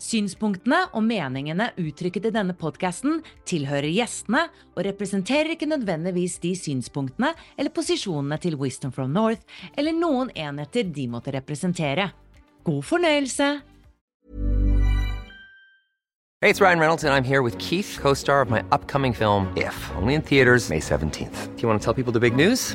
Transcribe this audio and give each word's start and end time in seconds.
Synspunktene 0.00 0.86
og 0.96 1.04
meningene 1.04 1.66
uttrykket 1.78 2.30
i 2.30 2.32
denne 2.32 2.54
podkasten 2.56 3.18
tilhører 3.48 3.90
gjestene 3.92 4.46
og 4.72 4.84
representerer 4.86 5.52
ikke 5.52 5.68
nødvendigvis 5.68 6.38
de 6.40 6.54
synspunktene 6.56 7.34
eller 7.58 7.74
posisjonene 7.76 8.40
til 8.40 8.56
Wisdom 8.56 8.94
from 8.96 9.12
North 9.12 9.44
eller 9.76 9.92
noen 9.92 10.32
enheter 10.32 10.88
de 10.88 11.04
måtte 11.12 11.34
representere. 11.36 12.10
God 12.64 12.82
fornøyelse! 12.82 13.60
Hey, 16.40 16.48
it's 16.48 16.62
Ryan 16.62 16.78
Reynolds, 16.78 17.04
and 17.04 17.12
I'm 17.12 17.22
here 17.22 17.42
with 17.42 17.58
Keith, 17.58 17.98
co 18.00 18.14
star 18.14 18.40
of 18.40 18.48
my 18.48 18.62
upcoming 18.72 19.12
film, 19.12 19.52
If, 19.58 19.76
only 19.96 20.14
in 20.14 20.22
theaters, 20.22 20.70
May 20.70 20.80
17th. 20.80 21.54
Do 21.54 21.60
you 21.60 21.68
want 21.68 21.78
to 21.78 21.84
tell 21.84 21.92
people 21.92 22.18
the 22.18 22.20
big 22.20 22.34
news? 22.34 22.74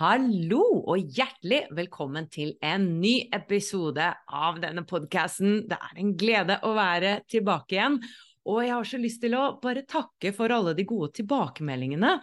Hallo 0.00 0.62
og 0.88 1.10
hjertelig 1.12 1.66
velkommen 1.76 2.24
til 2.32 2.54
en 2.64 2.86
ny 3.02 3.26
episode 3.36 4.06
av 4.24 4.56
denne 4.62 4.86
podkasten. 4.88 5.66
Det 5.68 5.76
er 5.76 5.98
en 6.00 6.14
glede 6.16 6.56
å 6.64 6.70
være 6.78 7.18
tilbake 7.28 7.76
igjen. 7.76 7.98
Og 8.48 8.62
jeg 8.64 8.72
har 8.72 8.88
så 8.88 8.98
lyst 8.98 9.20
til 9.22 9.36
å 9.36 9.42
bare 9.62 9.84
takke 9.84 10.32
for 10.34 10.50
alle 10.50 10.72
de 10.74 10.86
gode 10.88 11.12
tilbakemeldingene. 11.18 12.14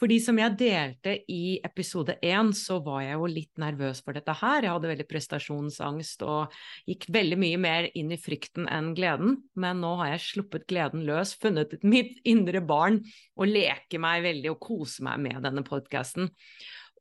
Fordi 0.00 0.16
som 0.24 0.40
jeg 0.40 0.56
delte 0.64 1.18
i 1.30 1.60
episode 1.60 2.16
én, 2.24 2.54
så 2.56 2.80
var 2.88 3.04
jeg 3.04 3.20
jo 3.20 3.28
litt 3.36 3.60
nervøs 3.60 4.00
for 4.00 4.16
dette 4.16 4.38
her. 4.40 4.64
Jeg 4.64 4.72
hadde 4.72 4.92
veldig 4.94 5.08
prestasjonsangst 5.12 6.24
og 6.24 6.58
gikk 6.88 7.04
veldig 7.12 7.40
mye 7.44 7.60
mer 7.60 7.92
inn 8.00 8.16
i 8.16 8.20
frykten 8.24 8.64
enn 8.64 8.94
gleden. 8.96 9.42
Men 9.60 9.84
nå 9.84 9.92
har 10.00 10.14
jeg 10.14 10.26
sluppet 10.30 10.64
gleden 10.72 11.04
løs, 11.04 11.36
funnet 11.36 11.76
mitt 11.84 12.16
indre 12.24 12.64
barn 12.64 13.02
og 13.36 13.52
leker 13.52 14.00
meg 14.00 14.24
veldig 14.24 14.56
og 14.56 14.62
koser 14.72 15.10
meg 15.12 15.26
med 15.28 15.44
denne 15.44 15.68
podkasten. 15.68 16.32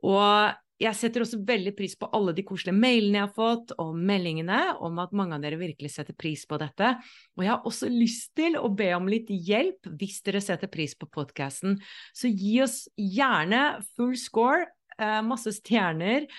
Og 0.06 0.58
jeg 0.80 0.96
setter 0.96 1.26
også 1.26 1.42
veldig 1.44 1.74
pris 1.76 1.96
på 2.00 2.08
alle 2.16 2.32
de 2.36 2.44
koselige 2.48 2.80
mailene 2.80 3.20
jeg 3.20 3.26
har 3.26 3.34
fått, 3.36 3.74
og 3.84 3.98
meldingene 4.00 4.60
om 4.86 5.02
at 5.04 5.16
mange 5.18 5.36
av 5.36 5.44
dere 5.44 5.60
virkelig 5.60 5.92
setter 5.92 6.16
pris 6.16 6.46
på 6.48 6.60
dette. 6.62 6.94
Og 7.36 7.44
jeg 7.44 7.52
har 7.52 7.68
også 7.68 7.90
lyst 7.92 8.32
til 8.40 8.56
å 8.56 8.70
be 8.72 8.88
om 8.96 9.10
litt 9.12 9.28
hjelp 9.28 9.90
hvis 10.00 10.22
dere 10.24 10.42
setter 10.44 10.72
pris 10.72 10.96
på 10.96 11.10
podkasten. 11.12 11.76
Så 12.16 12.32
gi 12.32 12.62
oss 12.64 12.86
gjerne 12.96 13.82
full 13.98 14.16
score, 14.20 14.70
eh, 14.98 15.20
masse 15.26 15.52
stjerner. 15.60 16.30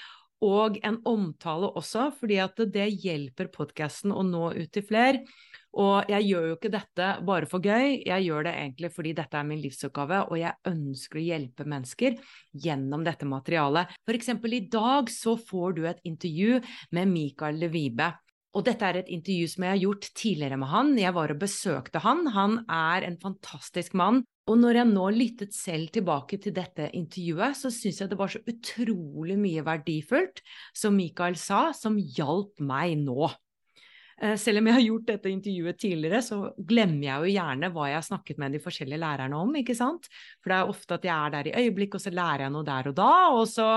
Og 0.40 0.78
en 0.88 0.96
omtale 1.04 1.68
også, 1.76 2.08
fordi 2.16 2.38
at 2.40 2.56
det 2.72 2.88
hjelper 3.04 3.52
podkasten 3.52 4.14
å 4.16 4.24
nå 4.24 4.54
ut 4.56 4.70
til 4.72 4.86
flere. 4.88 5.20
Og 5.78 6.08
jeg 6.10 6.26
gjør 6.26 6.48
jo 6.48 6.54
ikke 6.56 6.72
dette 6.74 7.08
bare 7.26 7.46
for 7.50 7.62
gøy, 7.62 8.00
jeg 8.02 8.24
gjør 8.26 8.48
det 8.48 8.54
egentlig 8.58 8.90
fordi 8.94 9.12
dette 9.20 9.38
er 9.38 9.46
min 9.46 9.60
livsoppgave, 9.62 10.24
og 10.26 10.40
jeg 10.40 10.70
ønsker 10.70 11.20
å 11.20 11.26
hjelpe 11.28 11.66
mennesker 11.68 12.16
gjennom 12.64 13.04
dette 13.06 13.28
materialet. 13.28 13.92
For 14.02 14.18
eksempel 14.18 14.56
i 14.58 14.64
dag 14.72 15.12
så 15.14 15.36
får 15.38 15.78
du 15.78 15.84
et 15.86 16.02
intervju 16.10 16.58
med 16.96 17.12
Mikael 17.12 17.62
Levibe. 17.62 18.10
Og 18.58 18.64
dette 18.66 18.82
er 18.82 18.98
et 18.98 19.10
intervju 19.14 19.46
som 19.52 19.62
jeg 19.62 19.70
har 19.76 19.84
gjort 19.84 20.08
tidligere 20.18 20.56
med 20.58 20.70
han. 20.72 20.88
Jeg 20.98 21.14
var 21.14 21.30
og 21.30 21.38
besøkte 21.38 22.00
han. 22.02 22.24
Han 22.34 22.56
er 22.66 23.06
en 23.06 23.18
fantastisk 23.22 23.94
mann. 23.94 24.24
Og 24.50 24.58
når 24.58 24.80
jeg 24.80 24.90
nå 24.90 25.04
lyttet 25.14 25.54
selv 25.54 25.92
tilbake 25.94 26.40
til 26.42 26.56
dette 26.56 26.88
intervjuet, 26.98 27.54
så 27.54 27.70
syns 27.70 28.00
jeg 28.02 28.10
det 28.10 28.18
var 28.18 28.32
så 28.32 28.40
utrolig 28.50 29.36
mye 29.38 29.62
verdifullt 29.62 30.42
som 30.74 30.98
Mikael 30.98 31.38
sa, 31.38 31.68
som 31.76 31.94
hjalp 32.00 32.58
meg 32.58 32.96
nå. 33.04 33.30
Eh, 34.20 34.36
selv 34.36 34.60
om 34.60 34.68
jeg 34.68 34.76
har 34.76 34.84
gjort 34.84 35.06
dette 35.08 35.30
intervjuet 35.32 35.78
tidligere, 35.80 36.20
så 36.24 36.40
glemmer 36.68 37.06
jeg 37.06 37.22
jo 37.22 37.34
gjerne 37.38 37.70
hva 37.72 37.86
jeg 37.88 37.96
har 37.96 38.04
snakket 38.04 38.40
med 38.42 38.52
de 38.52 38.60
forskjellige 38.60 39.00
lærerne 39.00 39.38
om, 39.40 39.54
ikke 39.56 39.76
sant. 39.78 40.10
For 40.42 40.52
det 40.52 40.58
er 40.58 40.72
ofte 40.74 40.98
at 40.98 41.06
jeg 41.08 41.14
er 41.16 41.34
der 41.36 41.48
i 41.48 41.54
øyeblikk, 41.64 41.96
og 41.96 42.04
så 42.04 42.12
lærer 42.12 42.44
jeg 42.46 42.54
noe 42.56 42.68
der 42.68 42.90
og 42.90 42.98
da, 42.98 43.12
og 43.32 43.46
så, 43.48 43.68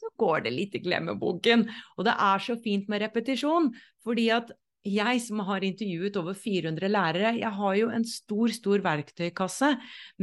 så 0.00 0.12
går 0.16 0.46
det 0.46 0.54
litt 0.54 0.78
i 0.78 0.82
glemmeboken. 0.86 1.66
Og 1.98 2.08
det 2.08 2.16
er 2.28 2.46
så 2.46 2.56
fint 2.64 2.88
med 2.92 3.04
repetisjon, 3.04 3.68
fordi 4.06 4.30
at 4.38 4.54
jeg 4.86 5.20
som 5.24 5.42
har 5.48 5.64
intervjuet 5.66 6.16
over 6.20 6.36
400 6.38 6.88
lærere, 6.88 7.34
jeg 7.36 7.52
har 7.58 7.76
jo 7.76 7.88
en 7.92 8.04
stor, 8.06 8.52
stor 8.54 8.84
verktøykasse 8.84 9.72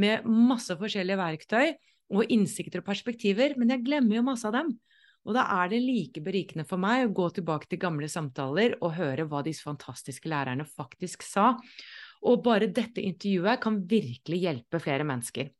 med 0.00 0.24
masse 0.24 0.74
forskjellige 0.80 1.20
verktøy 1.20 1.74
og 2.14 2.32
innsikter 2.32 2.80
og 2.80 2.88
perspektiver, 2.88 3.54
men 3.60 3.70
jeg 3.74 3.84
glemmer 3.86 4.18
jo 4.18 4.26
masse 4.26 4.48
av 4.48 4.56
dem. 4.56 4.74
Og 5.24 5.36
da 5.36 5.46
er 5.56 5.72
det 5.72 5.80
like 5.80 6.22
berikende 6.24 6.66
for 6.68 6.80
meg 6.80 7.06
å 7.06 7.12
gå 7.16 7.30
tilbake 7.38 7.68
til 7.70 7.80
gamle 7.82 8.08
samtaler 8.12 8.76
og 8.80 8.96
høre 8.98 9.26
hva 9.28 9.42
disse 9.46 9.64
fantastiske 9.64 10.28
lærerne 10.28 10.66
faktisk 10.68 11.24
sa. 11.24 11.54
Og 12.24 12.42
bare 12.44 12.70
dette 12.72 13.04
intervjuet 13.04 13.60
kan 13.60 13.82
virkelig 13.88 14.40
hjelpe 14.44 14.80
flere 14.80 15.06
mennesker. 15.08 15.52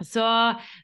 Så 0.00 0.24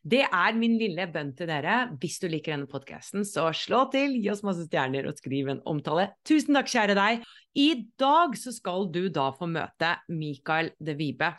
det 0.04 0.26
er 0.26 0.58
min 0.58 0.76
lille 0.76 1.06
bønn 1.08 1.32
til 1.36 1.48
dere. 1.48 1.86
Hvis 2.00 2.18
du 2.20 2.28
liker 2.28 2.52
denne 2.52 2.68
podkasten, 2.68 3.24
så 3.24 3.48
slå 3.56 3.86
til, 3.94 4.18
gi 4.20 4.28
oss 4.32 4.44
masse 4.46 4.66
stjerner 4.66 5.08
og 5.08 5.16
skriv 5.16 5.48
en 5.52 5.62
omtale. 5.68 6.10
Tusen 6.28 6.58
takk, 6.58 6.68
kjære 6.74 6.98
deg. 6.98 7.24
I 7.56 7.68
dag 7.98 8.36
så 8.36 8.52
skal 8.52 8.90
du 8.92 9.06
da 9.08 9.30
få 9.36 9.48
møte 9.48 9.96
Mikael 10.12 10.74
De 10.76 10.96
Vibe. 10.98 11.32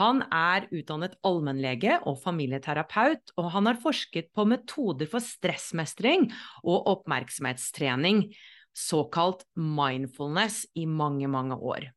Han 0.00 0.22
er 0.32 0.68
utdannet 0.74 1.16
allmennlege 1.26 1.98
og 2.08 2.18
familieterapeut, 2.22 3.34
og 3.36 3.50
han 3.54 3.70
har 3.70 3.80
forsket 3.82 4.32
på 4.36 4.46
metoder 4.48 5.08
for 5.10 5.24
stressmestring 5.24 6.28
og 6.64 6.88
oppmerksomhetstrening, 6.94 8.26
såkalt 8.76 9.46
mindfulness, 9.56 10.64
i 10.76 10.86
mange, 10.86 11.28
mange 11.32 11.56
år. 11.56 11.90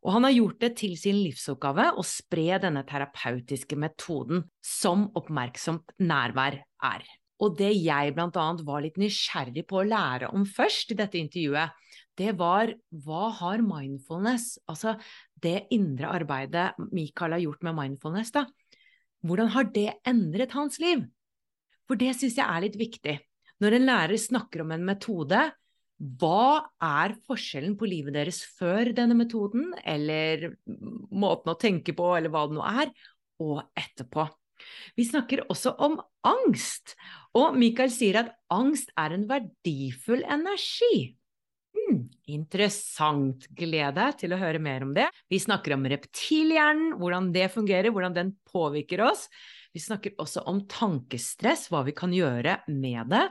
Og 0.00 0.14
han 0.16 0.24
har 0.24 0.36
gjort 0.36 0.60
det 0.62 0.74
til 0.80 0.96
sin 0.96 1.18
livsoppgave 1.20 1.90
å 1.98 2.04
spre 2.06 2.60
denne 2.62 2.84
terapeutiske 2.88 3.76
metoden 3.76 4.46
som 4.64 5.08
oppmerksomt 5.18 5.92
nærvær 6.00 6.60
er. 6.88 7.04
Og 7.40 7.56
det 7.56 7.72
jeg 7.80 8.14
blant 8.16 8.36
annet 8.36 8.64
var 8.68 8.84
litt 8.84 8.98
nysgjerrig 9.00 9.64
på 9.68 9.80
å 9.80 9.86
lære 9.88 10.28
om 10.36 10.44
først 10.48 10.92
i 10.92 10.98
dette 10.98 11.20
intervjuet, 11.20 11.76
det 12.20 12.34
var 12.36 12.72
hva 13.04 13.30
har 13.38 13.62
mindfulness, 13.64 14.58
altså 14.68 14.96
det 15.44 15.70
indre 15.74 16.10
arbeidet 16.12 16.72
Michael 16.90 17.36
har 17.36 17.44
gjort 17.44 17.64
med 17.66 17.78
mindfulness, 17.78 18.32
da, 18.34 18.44
hvordan 19.26 19.50
har 19.54 19.68
det 19.74 19.88
endret 20.08 20.54
hans 20.56 20.80
liv? 20.80 21.04
For 21.88 21.98
det 22.00 22.14
syns 22.16 22.38
jeg 22.38 22.46
er 22.46 22.64
litt 22.64 22.78
viktig. 22.80 23.16
Når 23.60 23.76
en 23.76 23.88
lærer 23.88 24.20
snakker 24.20 24.62
om 24.64 24.72
en 24.72 24.86
metode, 24.86 25.40
hva 26.00 26.70
er 26.80 27.12
forskjellen 27.28 27.74
på 27.76 27.88
livet 27.90 28.14
deres 28.16 28.40
før 28.56 28.88
denne 28.96 29.16
metoden, 29.18 29.74
eller 29.84 30.54
måten 30.64 31.52
å 31.52 31.58
tenke 31.60 31.92
på, 31.96 32.06
eller 32.16 32.32
hva 32.32 32.46
det 32.48 32.56
nå 32.56 32.64
er, 32.64 32.92
og 33.44 33.60
etterpå? 33.76 34.24
Vi 34.96 35.04
snakker 35.08 35.44
også 35.52 35.74
om 35.80 35.98
angst, 36.26 36.94
og 37.36 37.56
Michael 37.60 37.92
sier 37.92 38.22
at 38.22 38.32
angst 38.52 38.92
er 39.00 39.16
en 39.16 39.26
verdifull 39.28 40.24
energi. 40.24 41.19
Interessant. 42.30 43.46
Glede 43.56 44.10
til 44.20 44.34
å 44.34 44.40
høre 44.40 44.60
mer 44.62 44.84
om 44.86 44.92
det. 44.96 45.08
Vi 45.30 45.40
snakker 45.42 45.74
om 45.76 45.86
reptilhjernen, 45.90 46.94
hvordan 47.00 47.30
det 47.34 47.48
fungerer, 47.54 47.90
hvordan 47.94 48.16
den 48.16 48.34
påvirker 48.50 49.02
oss. 49.08 49.26
Vi 49.74 49.82
snakker 49.82 50.16
også 50.20 50.44
om 50.50 50.64
tankestress, 50.70 51.68
hva 51.70 51.82
vi 51.86 51.94
kan 51.96 52.14
gjøre 52.14 52.60
med 52.70 53.10
det. 53.12 53.24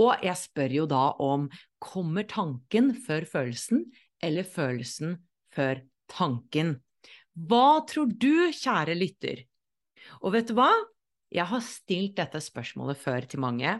Og 0.00 0.22
jeg 0.24 0.38
spør 0.38 0.76
jo 0.80 0.86
da 0.90 1.04
om 1.22 1.48
kommer 1.82 2.26
tanken 2.30 2.92
før 3.06 3.26
følelsen, 3.28 3.84
eller 4.22 4.46
følelsen 4.46 5.18
før 5.54 5.82
tanken? 6.10 6.78
Hva 7.34 7.82
tror 7.88 8.10
du, 8.10 8.50
kjære 8.54 8.96
lytter? 8.98 9.44
Og 10.20 10.34
vet 10.34 10.50
du 10.50 10.56
hva? 10.58 10.70
Jeg 11.30 11.46
har 11.46 11.62
stilt 11.62 12.16
dette 12.18 12.40
spørsmålet 12.42 12.98
før 12.98 13.26
til 13.30 13.42
mange. 13.42 13.76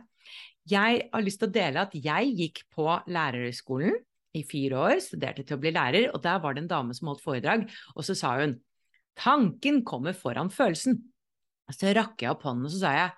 Jeg 0.71 1.03
har 1.11 1.25
lyst 1.25 1.41
til 1.43 1.51
å 1.51 1.55
dele 1.55 1.83
at 1.83 1.97
jeg 1.99 2.35
gikk 2.39 2.63
på 2.75 2.87
lærerhøgskolen 3.11 3.97
i 4.37 4.43
fire 4.47 4.79
år, 4.79 5.01
studerte 5.03 5.45
til 5.47 5.57
å 5.57 5.63
bli 5.63 5.73
lærer, 5.75 6.11
og 6.15 6.23
der 6.25 6.39
var 6.43 6.55
det 6.55 6.65
en 6.65 6.71
dame 6.71 6.95
som 6.97 7.11
holdt 7.11 7.25
foredrag, 7.25 7.67
og 7.97 8.07
så 8.07 8.17
sa 8.19 8.37
hun 8.39 8.59
tanken 9.19 9.83
kommer 9.87 10.15
foran 10.17 10.53
følelsen. 10.55 11.01
Så 11.71 11.93
rakk 11.95 12.23
jeg 12.23 12.33
opp 12.33 12.47
hånden 12.47 12.67
og 12.67 12.73
så 12.75 12.81
sa 12.83 12.95
jeg 12.97 13.11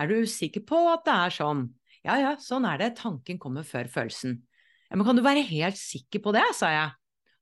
er 0.00 0.08
du 0.08 0.24
sikker 0.28 0.64
på 0.66 0.78
at 0.90 1.04
det 1.06 1.14
er 1.26 1.34
sånn? 1.36 1.66
Ja 2.02 2.16
ja, 2.18 2.32
sånn 2.40 2.64
er 2.66 2.80
det, 2.80 2.94
tanken 2.98 3.38
kommer 3.42 3.66
før 3.66 3.90
følelsen. 3.92 4.38
Ja, 4.88 4.96
men 4.96 5.06
kan 5.06 5.18
du 5.18 5.22
være 5.24 5.44
helt 5.46 5.78
sikker 5.78 6.22
på 6.24 6.32
det, 6.34 6.46
sa 6.56 6.70
jeg. 6.72 6.94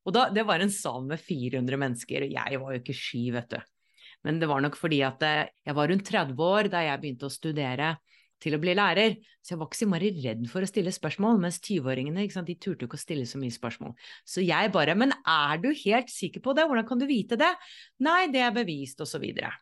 Og 0.09 0.17
da, 0.17 0.27
det 0.35 0.45
var 0.49 0.63
en 0.63 0.73
sal 0.73 1.05
med 1.07 1.21
400 1.23 1.79
mennesker, 1.81 2.27
og 2.27 2.35
jeg 2.35 2.61
var 2.63 2.75
jo 2.75 2.81
ikke 2.83 2.97
sky, 2.97 3.23
vet 3.37 3.55
du. 3.55 3.61
Men 4.27 4.41
det 4.41 4.49
var 4.51 4.61
nok 4.65 4.77
fordi 4.77 5.01
at 5.07 5.23
eh, 5.25 5.49
jeg 5.65 5.77
var 5.77 5.89
rundt 5.89 6.09
30 6.09 6.43
år 6.45 6.69
da 6.73 6.83
jeg 6.85 7.01
begynte 7.01 7.29
å 7.29 7.33
studere 7.33 7.95
til 8.41 8.57
å 8.57 8.61
bli 8.63 8.75
lærer, 8.77 9.17
så 9.45 9.55
jeg 9.55 9.61
var 9.61 9.69
ikke 9.69 9.79
så 9.79 9.87
innmari 9.87 10.11
redd 10.25 10.45
for 10.51 10.65
å 10.65 10.69
stille 10.69 10.93
spørsmål, 10.95 11.41
mens 11.43 11.61
20-åringene 11.61 12.27
de 12.47 12.57
turte 12.57 12.87
ikke 12.87 12.99
å 12.99 13.01
stille 13.01 13.27
så 13.29 13.41
mye 13.41 13.55
spørsmål. 13.55 13.95
Så 14.25 14.45
jeg 14.45 14.73
bare 14.73 14.97
Men 14.97 15.13
er 15.25 15.59
du 15.63 15.71
helt 15.73 16.11
sikker 16.13 16.41
på 16.45 16.55
det, 16.57 16.67
hvordan 16.67 16.87
kan 16.89 16.99
du 17.01 17.07
vite 17.07 17.37
det? 17.41 17.53
Nei, 18.01 18.29
det 18.33 18.45
er 18.45 18.55
bevist, 18.57 19.01
og 19.01 19.09
så 19.09 19.21
videre. 19.23 19.53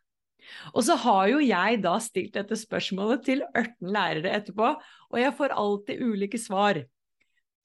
Og 0.72 0.84
så 0.86 0.96
har 0.96 1.26
jo 1.32 1.40
jeg 1.44 1.80
da 1.84 1.96
stilt 2.00 2.36
dette 2.38 2.56
spørsmålet 2.56 3.24
til 3.26 3.42
18 3.52 3.90
lærere 3.92 4.36
etterpå, 4.38 4.70
og 5.10 5.18
jeg 5.20 5.34
får 5.36 5.56
alltid 5.58 6.02
ulike 6.04 6.40
svar. 6.40 6.80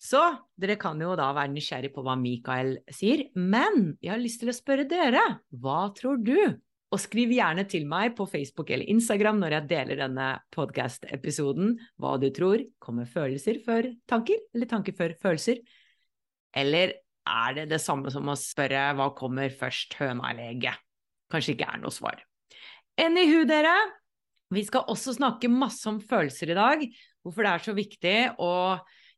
Så 0.04 0.19
dere 0.60 0.75
kan 0.80 1.00
jo 1.00 1.13
da 1.15 1.30
være 1.36 1.54
nysgjerrig 1.54 1.94
på 1.95 2.04
hva 2.04 2.18
Mikael 2.19 2.75
sier, 2.92 3.30
men 3.39 3.94
jeg 4.04 4.12
har 4.12 4.21
lyst 4.21 4.42
til 4.42 4.51
å 4.51 4.57
spørre 4.57 4.88
dere, 4.89 5.21
hva 5.63 5.86
tror 5.95 6.19
du? 6.19 6.60
Og 6.94 7.01
skriv 7.01 7.31
gjerne 7.34 7.63
til 7.66 7.88
meg 7.90 8.13
på 8.18 8.28
Facebook 8.30 8.69
eller 8.69 8.90
Instagram 8.94 9.40
når 9.42 9.56
jeg 9.56 9.69
deler 9.72 10.01
denne 10.04 10.28
podcast-episoden 10.54 11.72
hva 11.98 12.12
du 12.22 12.28
tror. 12.36 12.62
Kommer 12.78 13.10
følelser 13.10 13.57
før 13.66 13.90
tanker, 14.10 14.44
eller 14.54 14.69
tanker 14.69 14.94
før 14.98 15.16
følelser? 15.24 15.63
Eller 16.54 16.94
er 17.25 17.57
det 17.57 17.66
det 17.72 17.81
samme 17.81 18.13
som 18.13 18.30
å 18.30 18.38
spørre 18.38 18.92
hva 19.00 19.10
kommer 19.18 19.50
først, 19.57 19.98
høna 19.98 20.30
eller 20.30 20.51
egget? 20.51 20.78
Kanskje 21.34 21.56
ikke 21.56 21.72
er 21.74 21.81
noe 21.81 21.95
svar. 21.95 22.22
Anywho, 23.01 23.42
dere. 23.50 23.74
Vi 24.54 24.62
skal 24.68 24.86
også 24.92 25.16
snakke 25.18 25.50
masse 25.50 25.88
om 25.89 25.98
følelser 25.98 26.54
i 26.54 26.60
dag. 26.60 26.84
Hvorfor 27.25 27.48
det 27.48 27.54
er 27.56 27.63
så 27.66 27.74
viktig 27.74 28.18
å 28.44 28.54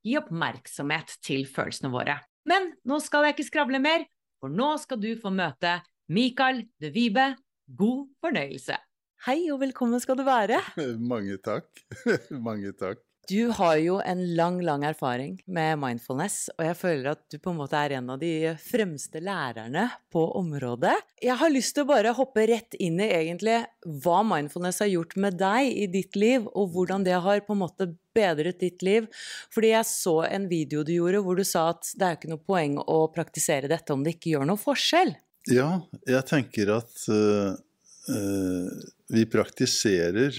gi 0.05 0.15
oppmerksomhet 0.21 1.17
til 1.25 1.43
følelsene 1.49 1.91
våre. 1.91 2.21
Men 2.47 2.71
nå 2.87 3.01
skal 3.03 3.25
jeg 3.25 3.35
ikke 3.35 3.49
skravle 3.49 3.81
mer, 3.83 4.05
for 4.39 4.53
nå 4.53 4.75
skal 4.79 5.01
du 5.01 5.11
få 5.19 5.33
møte 5.33 5.81
Mikael 6.13 6.61
de 6.79 6.91
Vibe, 6.93 7.33
God 7.65 8.11
fornøyelse. 8.21 8.77
Hei 9.25 9.47
og 9.49 9.57
velkommen 9.63 10.01
skal 10.03 10.19
du 10.19 10.25
være. 10.27 10.59
Mange 11.11 11.39
takk. 11.41 11.65
Mange 12.47 12.75
takk. 12.77 13.01
Du 13.25 13.49
har 13.57 13.79
jo 13.81 13.95
en 14.05 14.19
lang, 14.37 14.59
lang 14.61 14.83
erfaring 14.85 15.39
med 15.49 15.79
mindfulness, 15.81 16.51
og 16.59 16.61
jeg 16.67 16.77
føler 16.77 17.07
at 17.15 17.23
du 17.33 17.39
på 17.41 17.55
en 17.55 17.57
måte 17.57 17.79
er 17.79 17.95
en 17.97 18.11
av 18.13 18.19
de 18.21 18.51
fremste 18.61 19.17
lærerne 19.17 19.87
på 20.13 20.27
området. 20.37 20.93
Jeg 21.25 21.39
har 21.41 21.49
lyst 21.49 21.73
til 21.73 21.87
å 21.87 21.89
bare 21.89 22.13
hoppe 22.13 22.45
rett 22.51 22.77
inn 22.77 23.01
i 23.01 23.09
egentlig 23.09 23.63
hva 24.05 24.19
mindfulness 24.29 24.83
har 24.85 24.93
gjort 24.93 25.17
med 25.25 25.41
deg 25.41 25.71
i 25.73 25.89
ditt 25.89 26.13
liv, 26.21 26.45
og 26.53 26.69
hvordan 26.77 27.07
det 27.07 27.17
har 27.25 27.41
på 27.47 27.57
en 27.57 27.63
måte 27.65 27.89
bedret 28.13 28.61
ditt 28.61 28.85
liv. 28.85 29.09
Fordi 29.49 29.73
jeg 29.73 29.89
så 29.89 30.19
en 30.29 30.45
video 30.51 30.85
du 30.85 30.93
gjorde 30.93 31.25
hvor 31.25 31.41
du 31.41 31.47
sa 31.49 31.71
at 31.73 31.95
det 31.97 32.05
er 32.05 32.19
ikke 32.19 32.35
noe 32.35 32.45
poeng 32.45 32.77
å 32.77 33.07
praktisere 33.09 33.73
dette 33.73 33.97
om 33.97 34.05
det 34.05 34.19
ikke 34.19 34.35
gjør 34.35 34.51
noe 34.53 34.61
forskjell. 34.61 35.17
Ja, 35.51 35.69
jeg 36.09 36.25
tenker 36.25 36.71
at 36.73 37.01
uh, 37.11 37.53
vi 39.13 39.25
praktiserer 39.29 40.33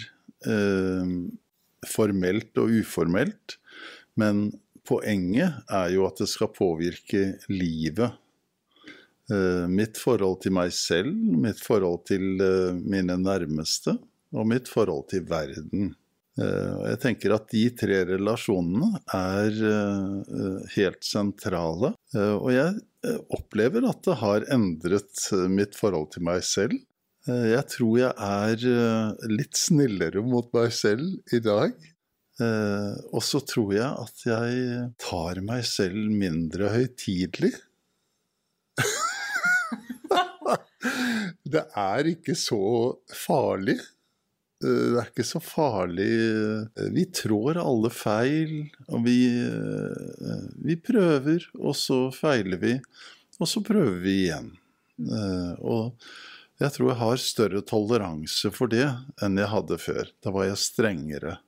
uh, 0.48 1.12
formelt 1.86 2.58
og 2.58 2.72
uformelt, 2.80 3.58
men 4.18 4.48
poenget 4.86 5.62
er 5.70 5.92
jo 5.94 6.06
at 6.08 6.22
det 6.22 6.30
skal 6.30 6.54
påvirke 6.54 7.36
livet. 7.50 8.22
mitt 9.66 9.98
forhold 9.98 10.36
til 10.44 10.52
meg 10.54 10.70
selv, 10.70 11.10
mitt 11.42 11.58
forhold 11.58 12.04
til 12.06 12.22
mine 12.78 13.16
nærmeste 13.18 13.96
og 14.30 14.46
mitt 14.46 14.68
forhold 14.70 15.08
til 15.10 15.24
verden. 15.26 15.96
Jeg 16.36 16.98
tenker 17.00 17.32
at 17.32 17.46
de 17.48 17.62
tre 17.72 18.02
relasjonene 18.10 18.98
er 19.16 19.54
helt 20.74 21.06
sentrale. 21.06 21.94
Og 22.12 22.50
jeg 22.52 22.74
Eh, 23.06 23.18
opplever 23.36 23.84
at 23.86 24.00
det 24.06 24.14
har 24.22 24.46
endret 24.52 25.26
eh, 25.34 25.48
mitt 25.52 25.74
forhold 25.78 26.08
til 26.14 26.22
meg 26.26 26.40
selv. 26.46 26.74
Eh, 27.28 27.46
jeg 27.52 27.64
tror 27.74 27.94
jeg 28.00 28.12
er 28.28 28.56
litt 29.30 29.56
snillere 29.58 30.20
mot 30.24 30.48
meg 30.56 30.72
selv 30.74 31.04
i 31.34 31.40
dag. 31.44 31.72
Og 32.36 33.22
så 33.24 33.40
tror 33.48 33.70
jeg 33.72 33.88
at 33.88 34.22
jeg 34.28 34.80
tar 35.00 35.38
meg 35.40 35.62
selv 35.64 36.10
mindre 36.12 36.68
høytidelig. 36.74 37.48
det 41.54 41.62
er 41.80 42.10
ikke 42.10 42.34
så 42.36 42.92
farlig. 43.08 43.78
Eh, 44.64 44.92
det 44.92 45.00
er 45.00 45.10
ikke 45.10 45.26
så 45.26 45.40
farlig. 45.42 46.10
Vi 46.94 47.06
trår 47.14 47.60
alle 47.60 47.90
feil, 47.92 48.54
og 48.88 49.04
vi, 49.04 49.18
eh, 49.28 50.46
vi 50.64 50.76
prøver, 50.76 51.48
og 51.60 51.76
så 51.76 52.06
feiler 52.14 52.60
vi. 52.62 52.76
Og 53.40 53.48
så 53.50 53.60
prøver 53.60 54.00
vi 54.00 54.16
igjen. 54.26 54.54
Eh, 54.96 55.52
og 55.60 55.92
jeg 56.58 56.72
tror 56.72 56.88
jeg 56.88 57.00
har 57.02 57.16
større 57.20 57.60
toleranse 57.60 58.50
for 58.50 58.66
det 58.72 58.86
enn 59.20 59.36
jeg 59.36 59.52
hadde 59.52 59.76
før. 59.76 60.08
Da 60.24 60.32
var 60.32 60.48
jeg 60.48 60.62
strengere. 60.62 61.38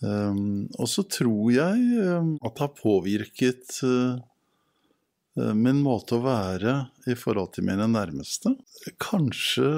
Og 0.00 0.88
så 0.88 1.02
tror 1.04 1.50
jeg 1.52 1.80
at 2.40 2.54
det 2.56 2.62
har 2.64 2.70
påvirket 2.72 3.82
Eh, 3.84 4.16
min 5.56 5.80
måte 5.84 6.18
å 6.18 6.24
være 6.24 6.74
i 7.10 7.16
forhold 7.18 7.54
til 7.56 7.66
mine 7.68 7.86
nærmeste. 7.90 8.54
Kanskje 9.02 9.70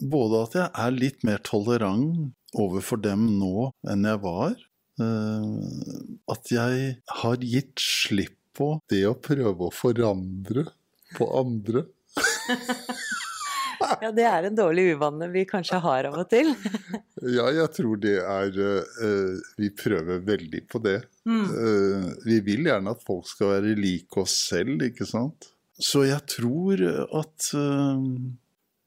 både 0.00 0.44
at 0.46 0.56
jeg 0.58 0.70
er 0.86 0.96
litt 0.96 1.26
mer 1.26 1.42
tolerant 1.46 2.32
overfor 2.54 3.02
dem 3.02 3.26
nå 3.40 3.70
enn 3.90 4.06
jeg 4.08 4.22
var. 4.24 4.54
Eh, 5.02 5.50
at 6.30 6.54
jeg 6.54 6.94
har 7.22 7.46
gitt 7.54 7.82
slipp 7.82 8.38
på 8.54 8.76
det 8.90 9.02
å 9.08 9.18
prøve 9.18 9.68
å 9.68 9.74
forandre 9.74 10.68
på 11.16 11.28
andre. 11.40 11.88
Ja, 14.02 14.10
det 14.12 14.24
er 14.28 14.46
en 14.48 14.56
dårlig 14.56 14.90
uvane 14.94 15.28
vi 15.32 15.44
kanskje 15.48 15.80
har 15.82 16.08
av 16.08 16.18
og 16.20 16.28
til. 16.30 16.52
ja, 17.36 17.46
jeg 17.54 17.70
tror 17.76 17.98
det 18.02 18.16
er 18.20 18.60
uh, 18.60 19.42
Vi 19.60 19.70
prøver 19.76 20.22
veldig 20.26 20.64
på 20.70 20.80
det. 20.84 21.00
Mm. 21.28 21.44
Uh, 21.48 22.08
vi 22.26 22.40
vil 22.44 22.68
gjerne 22.68 22.94
at 22.94 23.04
folk 23.04 23.28
skal 23.30 23.54
være 23.56 23.76
like 23.78 24.20
oss 24.20 24.36
selv, 24.50 24.82
ikke 24.84 25.08
sant. 25.08 25.50
Så 25.80 26.04
jeg 26.06 26.22
tror 26.30 26.84
at 26.84 27.48
uh, 27.58 28.02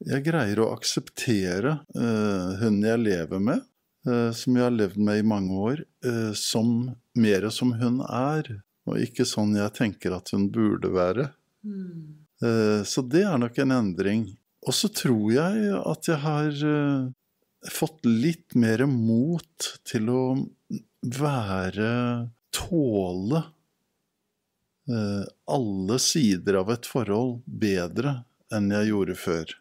jeg 0.07 0.23
greier 0.27 0.61
å 0.61 0.69
akseptere 0.75 1.79
hun 1.97 2.75
jeg 2.85 3.01
lever 3.01 3.39
med, 3.41 3.63
som 4.05 4.53
jeg 4.53 4.61
har 4.61 4.75
levd 4.75 4.99
med 5.01 5.23
i 5.23 5.25
mange 5.25 5.55
år, 5.57 5.79
som 6.37 6.91
mer 7.17 7.47
som 7.49 7.71
hun 7.79 7.97
er, 8.05 8.51
og 8.85 9.01
ikke 9.01 9.25
sånn 9.25 9.55
jeg 9.57 9.73
tenker 9.73 10.13
at 10.13 10.29
hun 10.35 10.45
burde 10.53 10.91
være. 10.93 11.25
Mm. 11.65 12.85
Så 12.85 13.01
det 13.09 13.25
er 13.25 13.41
nok 13.41 13.57
en 13.65 13.73
endring. 13.73 14.27
Og 14.67 14.75
så 14.75 14.89
tror 14.91 15.31
jeg 15.31 15.75
at 15.79 16.09
jeg 16.09 16.19
har 16.23 16.63
uh, 16.67 17.07
fått 17.71 18.07
litt 18.07 18.55
mer 18.59 18.83
mot 18.91 19.69
til 19.87 20.09
å 20.11 20.23
være 21.17 21.91
Tåle 22.57 23.43
uh, 24.91 25.23
alle 25.53 25.99
sider 26.03 26.59
av 26.63 26.73
et 26.73 26.89
forhold 26.89 27.39
bedre 27.47 28.21
enn 28.51 28.71
jeg 28.73 28.91
gjorde 28.91 29.17
før. 29.19 29.55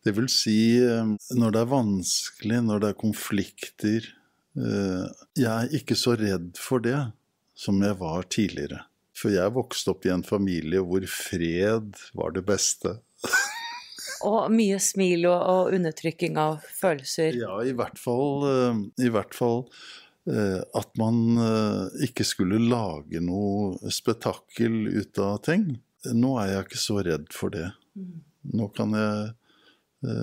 Det 0.00 0.14
vil 0.16 0.30
si, 0.32 0.60
uh, 0.80 1.12
når 1.36 1.56
det 1.56 1.62
er 1.62 1.72
vanskelig, 1.74 2.62
når 2.70 2.84
det 2.84 2.94
er 2.94 3.04
konflikter 3.04 4.10
Jeg 4.50 5.46
er 5.46 5.74
ikke 5.78 5.94
så 5.94 6.16
redd 6.18 6.58
for 6.58 6.82
det 6.82 6.98
som 7.54 7.78
jeg 7.86 7.94
var 8.00 8.24
tidligere. 8.34 8.80
For 9.14 9.30
jeg 9.30 9.54
vokste 9.54 9.92
opp 9.92 10.08
i 10.08 10.10
en 10.10 10.26
familie 10.26 10.82
hvor 10.82 11.06
fred 11.06 11.94
var 12.18 12.34
det 12.34 12.42
beste. 12.48 12.96
Og 14.26 14.50
mye 14.52 14.78
smil 14.82 15.26
og, 15.30 15.40
og, 15.40 15.74
undertrykking 15.76 16.38
av 16.40 16.60
følelser. 16.76 17.36
Ja, 17.40 17.60
i 17.64 17.74
hvert 17.76 17.98
fall, 18.00 18.46
eh, 18.48 18.80
i 19.06 19.10
hvert 19.12 19.36
fall 19.36 19.64
eh, 20.28 20.60
at 20.76 20.90
man 21.00 21.40
eh, 21.40 22.06
ikke 22.08 22.26
skulle 22.28 22.60
lage 22.62 23.22
noe 23.24 23.92
spetakkel 23.92 24.82
ut 25.00 25.20
av 25.24 25.38
ting. 25.46 25.70
Nå 26.16 26.34
er 26.42 26.54
jeg 26.54 26.66
ikke 26.68 26.82
så 26.82 26.98
redd 27.04 27.28
for 27.36 27.52
det. 27.54 27.68
Nå 28.56 28.70
kan 28.76 28.96
jeg 28.96 29.30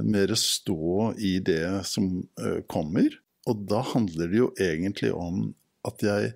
mer 0.10 0.32
stå 0.42 1.12
i 1.22 1.36
det 1.46 1.86
som 1.86 2.08
kommer. 2.66 3.14
Og 3.46 3.60
da 3.70 3.84
handler 3.94 4.32
det 4.32 4.40
jo 4.40 4.48
egentlig 4.58 5.12
om 5.14 5.52
at 5.86 6.02
jeg 6.02 6.32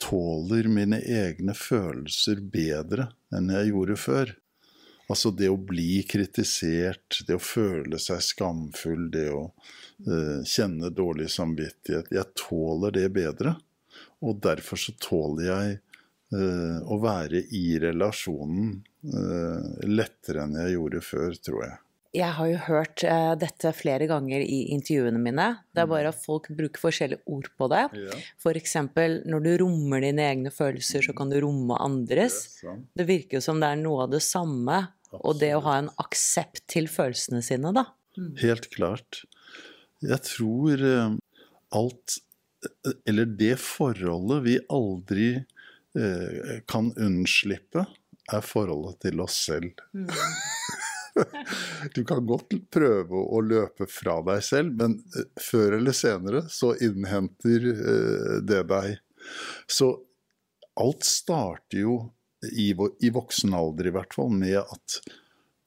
tåler 0.00 0.68
mine 0.72 1.00
egne 1.02 1.52
følelser 1.52 2.40
bedre 2.40 3.10
enn 3.34 3.52
jeg 3.52 3.72
gjorde 3.74 3.98
før. 4.00 4.32
Altså 5.08 5.30
det 5.32 5.48
å 5.48 5.56
bli 5.56 6.02
kritisert, 6.08 7.22
det 7.26 7.38
å 7.38 7.42
føle 7.42 8.00
seg 8.02 8.20
skamfull, 8.24 9.06
det 9.12 9.28
å 9.32 9.46
eh, 10.04 10.44
kjenne 10.44 10.92
dårlig 10.92 11.30
samvittighet. 11.32 12.12
Jeg 12.12 12.36
tåler 12.36 12.92
det 12.98 13.08
bedre. 13.16 13.56
Og 14.20 14.40
derfor 14.44 14.80
så 14.80 14.92
tåler 15.00 15.48
jeg 15.48 15.74
eh, 16.36 16.78
å 16.84 17.00
være 17.00 17.40
i 17.56 17.78
relasjonen 17.80 18.78
eh, 19.08 19.84
lettere 19.88 20.44
enn 20.44 20.58
jeg 20.60 20.76
gjorde 20.76 21.04
før, 21.08 21.38
tror 21.40 21.62
jeg. 21.64 21.78
Jeg 22.16 22.32
har 22.38 22.48
jo 22.48 22.60
hørt 22.64 23.02
eh, 23.04 23.32
dette 23.36 23.70
flere 23.76 24.06
ganger 24.08 24.40
i 24.40 24.62
intervjuene 24.72 25.20
mine. 25.20 25.48
Det 25.76 25.82
er 25.82 25.90
bare 25.90 26.12
at 26.12 26.20
folk 26.20 26.48
bruker 26.56 26.80
forskjellige 26.80 27.20
ord 27.28 27.50
på 27.60 27.68
det. 27.68 27.82
Ja. 28.00 28.20
F.eks. 28.40 28.76
når 29.28 29.44
du 29.44 29.50
rommer 29.60 30.02
dine 30.02 30.24
egne 30.24 30.52
følelser, 30.54 31.04
så 31.04 31.12
kan 31.16 31.28
du 31.28 31.36
romme 31.44 31.76
andres. 31.84 32.40
Det, 32.62 32.78
Det 32.96 33.08
virker 33.08 33.38
jo 33.38 33.44
som 33.44 33.60
det 33.60 33.74
er 33.74 33.82
noe 33.82 34.06
av 34.06 34.14
det 34.16 34.22
samme. 34.24 34.80
Og 35.16 35.38
det 35.40 35.54
å 35.56 35.62
ha 35.64 35.78
en 35.80 35.90
aksept 36.02 36.64
til 36.70 36.88
følelsene 36.90 37.40
sine, 37.44 37.72
da. 37.76 37.86
Helt 38.42 38.68
klart. 38.74 39.22
Jeg 40.04 40.20
tror 40.26 40.82
eh, 40.84 41.14
alt 41.74 42.18
Eller 43.06 43.26
det 43.38 43.56
forholdet 43.62 44.44
vi 44.44 44.56
aldri 44.74 45.28
eh, 45.38 46.58
kan 46.70 46.90
unnslippe, 46.98 47.84
er 48.28 48.44
forholdet 48.44 48.98
til 49.06 49.22
oss 49.24 49.38
selv. 49.48 49.78
Du 51.94 52.04
kan 52.06 52.26
godt 52.26 52.52
prøve 52.70 53.18
å 53.18 53.40
løpe 53.42 53.88
fra 53.90 54.18
deg 54.26 54.42
selv, 54.44 54.76
men 54.78 54.98
eh, 55.16 55.26
før 55.42 55.78
eller 55.78 55.96
senere 55.96 56.44
så 56.52 56.74
innhenter 56.84 57.68
eh, 57.72 58.36
det 58.46 58.62
deg. 58.70 58.98
Så 59.70 59.92
alt 60.78 61.06
starter 61.06 61.82
jo, 61.82 61.96
i, 62.52 62.70
i 62.74 63.10
voksen 63.14 63.54
alder 63.54 63.88
i 63.88 63.94
hvert 63.94 64.14
fall, 64.14 64.30
med 64.34 64.60
at 64.60 64.98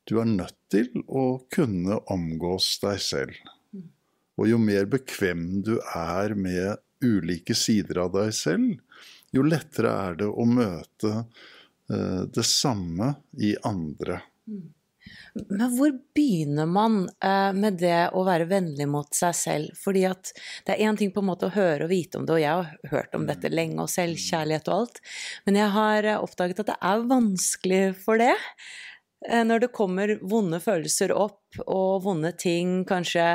du 0.10 0.18
er 0.22 0.30
nødt 0.30 0.58
til 0.72 1.04
å 1.08 1.42
kunne 1.54 2.00
omgås 2.12 2.74
deg 2.84 3.01
selv. 3.04 3.36
Og 4.40 4.48
jo 4.50 4.58
mer 4.62 4.88
bekvem 4.90 5.62
du 5.66 5.75
er 5.94 6.34
med 6.36 6.82
ulike 7.04 7.56
sider 7.58 8.04
av 8.06 8.13
deg 8.16 8.34
selv, 8.36 8.80
jo 9.32 9.44
lettere 9.46 9.92
er 10.08 10.18
det 10.20 10.28
å 10.28 10.46
møte 10.48 11.12
eh, 11.13 12.24
det 12.28 12.46
samme 12.48 13.13
i 13.40 13.54
andre. 13.68 14.22
Men 15.50 15.72
hvor 15.77 15.93
begynner 16.15 16.67
man 16.70 17.05
eh, 17.24 17.51
med 17.55 17.79
det 17.81 18.12
å 18.17 18.24
være 18.27 18.50
vennlig 18.51 18.88
mot 18.91 19.10
seg 19.15 19.36
selv? 19.38 19.79
Fordi 19.79 20.05
at 20.10 20.34
det 20.67 20.75
er 20.75 20.86
én 20.89 21.00
ting 21.00 21.13
på 21.13 21.24
en 21.24 21.29
måte 21.31 21.48
å 21.48 21.55
høre 21.55 21.88
og 21.88 21.91
vite 21.93 22.20
om 22.20 22.27
det, 22.27 22.36
og 22.36 22.43
jeg 22.43 22.51
har 22.51 22.93
hørt 22.93 23.17
om 23.17 23.27
dette 23.29 23.51
lenge, 23.51 23.79
og 23.81 23.91
selvkjærlighet 23.91 24.70
og 24.72 24.77
alt, 24.77 25.03
men 25.48 25.60
jeg 25.62 25.75
har 25.75 26.08
eh, 26.08 26.24
oppdaget 26.29 26.63
at 26.63 26.74
det 26.74 26.79
er 26.91 27.05
vanskelig 27.12 27.84
for 28.03 28.22
det. 28.22 28.36
Eh, 29.29 29.43
Når 29.48 29.65
det 29.65 29.72
kommer 29.75 30.15
vonde 30.22 30.62
følelser 30.63 31.13
opp, 31.15 31.39
og 31.65 32.05
vonde 32.05 32.31
ting, 32.39 32.86
kanskje 32.88 33.34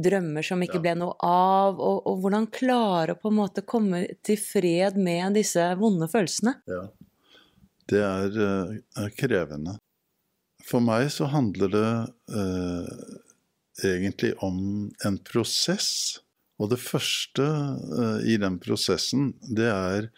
drømmer 0.00 0.46
som 0.46 0.62
ikke 0.64 0.80
ble 0.80 0.94
noe 0.96 1.16
av, 1.26 1.76
og, 1.76 1.98
og 2.08 2.22
hvordan 2.22 2.48
klare 2.54 3.12
å 3.16 3.20
på 3.20 3.28
en 3.28 3.40
måte 3.42 3.64
komme 3.68 4.06
til 4.24 4.40
fred 4.40 4.96
med 4.96 5.36
disse 5.36 5.66
vonde 5.80 6.08
følelsene. 6.08 6.56
Ja. 6.70 6.86
Det 7.92 8.00
er, 8.00 8.36
er 8.96 9.16
krevende. 9.18 9.74
For 10.66 10.84
meg 10.84 11.08
så 11.12 11.28
handler 11.32 11.72
det 11.72 11.88
eh, 12.38 13.16
egentlig 13.82 14.32
om 14.44 14.90
en 15.06 15.18
prosess. 15.26 16.20
Og 16.62 16.70
det 16.70 16.80
første 16.82 17.44
eh, 17.44 18.18
i 18.34 18.38
den 18.40 18.60
prosessen, 18.62 19.32
det 19.42 19.70
er 19.72 20.12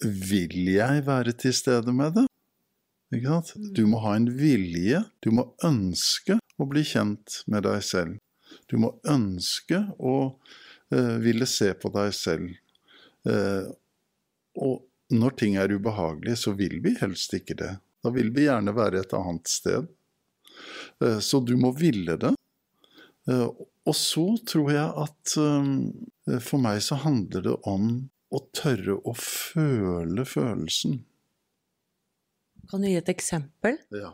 Vil 0.00 0.70
jeg 0.72 1.06
være 1.06 1.32
til 1.36 1.52
stede 1.52 1.92
med 1.92 2.14
det? 2.16 2.26
Ikke 3.12 3.26
sant? 3.26 3.74
Du 3.76 3.82
må 3.90 4.00
ha 4.04 4.14
en 4.16 4.30
vilje. 4.38 5.02
Du 5.20 5.32
må 5.34 5.50
ønske 5.66 6.38
å 6.56 6.66
bli 6.70 6.84
kjent 6.86 7.42
med 7.50 7.66
deg 7.66 7.82
selv. 7.84 8.16
Du 8.70 8.78
må 8.78 8.94
ønske 9.08 9.82
å 9.98 10.14
eh, 10.94 11.16
ville 11.22 11.48
se 11.50 11.72
på 11.74 11.90
deg 11.94 12.14
selv. 12.16 12.54
Eh, 13.28 13.66
og 14.56 14.86
når 15.10 15.36
ting 15.42 15.58
er 15.58 15.74
ubehagelige, 15.74 16.38
så 16.38 16.54
vil 16.54 16.78
vi 16.84 16.94
helst 17.00 17.34
ikke 17.34 17.58
det. 17.58 17.74
Da 18.04 18.12
vil 18.14 18.30
vi 18.34 18.46
gjerne 18.46 18.72
være 18.76 19.02
et 19.04 19.12
annet 19.16 19.48
sted. 19.50 19.88
Eh, 21.02 21.18
Så 21.20 21.40
du 21.44 21.56
må 21.60 21.72
ville 21.76 22.16
det. 22.20 22.34
Eh, 23.28 23.48
Og 23.86 23.94
så 23.96 24.24
tror 24.46 24.68
jeg 24.70 24.88
at 25.04 25.36
eh, 25.40 26.38
for 26.44 26.60
meg 26.62 26.82
så 26.84 26.98
handler 27.00 27.42
det 27.48 27.54
om 27.66 27.86
å 28.30 28.38
tørre 28.54 28.98
å 29.08 29.14
føle 29.16 30.22
følelsen. 30.28 31.00
Kan 32.70 32.84
du 32.84 32.86
gi 32.90 32.98
et 33.00 33.08
eksempel? 33.10 33.80
Ja. 33.90 34.12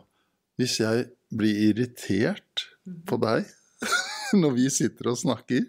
Hvis 0.57 0.79
jeg 0.81 1.09
blir 1.29 1.59
irritert 1.67 2.63
på 3.05 3.19
deg 3.21 3.45
når 4.41 4.55
vi 4.55 4.69
sitter 4.73 5.11
og 5.11 5.19
snakker, 5.19 5.67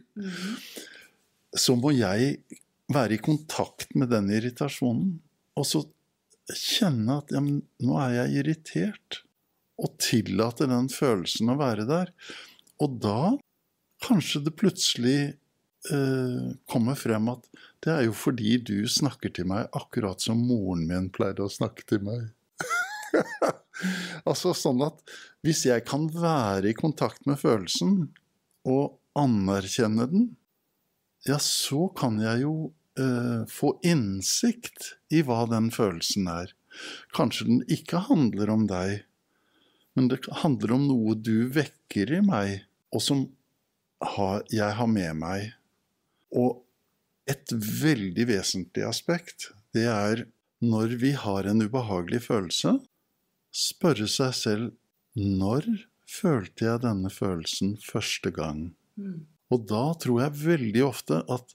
så 1.53 1.75
må 1.77 1.93
jeg 1.93 2.39
være 2.89 3.19
i 3.19 3.21
kontakt 3.21 3.93
med 3.99 4.09
den 4.15 4.31
irritasjonen. 4.33 5.19
Og 5.59 5.67
så 5.69 5.83
kjenne 6.57 7.19
at 7.21 7.33
ja, 7.35 7.43
nå 7.43 7.99
er 8.03 8.15
jeg 8.23 8.39
irritert. 8.43 9.23
Og 9.79 9.95
tillate 10.03 10.67
den 10.71 10.89
følelsen 10.91 11.53
å 11.53 11.59
være 11.61 11.85
der. 11.87 12.11
Og 12.83 12.97
da 13.03 13.21
kanskje 14.03 14.43
det 14.47 14.57
plutselig 14.59 15.19
eh, 15.93 16.49
kommer 16.71 16.99
frem 16.99 17.31
at 17.33 17.47
det 17.85 17.93
er 17.95 18.05
jo 18.09 18.15
fordi 18.17 18.57
du 18.63 18.77
snakker 18.91 19.33
til 19.35 19.49
meg 19.51 19.71
akkurat 19.77 20.23
som 20.23 20.41
moren 20.49 20.87
min 20.89 21.09
pleide 21.15 21.45
å 21.45 21.53
snakke 21.53 21.87
til 21.89 22.03
meg. 22.07 22.29
altså 24.29 24.55
sånn 24.57 24.83
at 24.87 25.03
hvis 25.47 25.65
jeg 25.69 25.87
kan 25.87 26.09
være 26.11 26.73
i 26.73 26.79
kontakt 26.79 27.27
med 27.31 27.39
følelsen 27.41 28.09
og 28.69 28.99
anerkjenne 29.19 30.09
den, 30.11 30.27
ja, 31.27 31.39
så 31.43 31.89
kan 31.99 32.19
jeg 32.23 32.45
jo 32.45 32.71
eh, 33.01 33.43
få 33.51 33.75
innsikt 33.87 34.95
i 35.15 35.23
hva 35.27 35.45
den 35.51 35.71
følelsen 35.75 36.29
er. 36.31 36.55
Kanskje 37.17 37.49
den 37.49 37.61
ikke 37.73 38.05
handler 38.09 38.53
om 38.53 38.67
deg, 38.71 39.05
men 39.97 40.11
det 40.13 40.23
handler 40.43 40.77
om 40.77 40.87
noe 40.91 41.17
du 41.17 41.49
vekker 41.55 42.13
i 42.19 42.23
meg, 42.25 42.65
og 42.95 43.03
som 43.03 43.27
har, 44.15 44.45
jeg 44.55 44.77
har 44.79 44.91
med 44.91 45.19
meg. 45.19 45.53
Og 46.31 46.63
et 47.29 47.53
veldig 47.53 48.29
vesentlig 48.31 48.87
aspekt, 48.89 49.51
det 49.75 49.89
er 49.91 50.27
når 50.65 50.97
vi 51.03 51.13
har 51.19 51.47
en 51.47 51.63
ubehagelig 51.63 52.25
følelse, 52.27 52.79
spørre 53.55 54.09
seg 54.11 54.35
selv 54.37 55.19
når 55.19 55.67
følte 56.09 56.67
jeg 56.67 56.83
denne 56.85 57.11
følelsen 57.13 57.77
første 57.83 58.33
gang? 58.35 58.71
Og 59.53 59.67
da 59.71 59.85
tror 60.01 60.23
jeg 60.25 60.41
veldig 60.43 60.85
ofte 60.87 61.21
at 61.31 61.55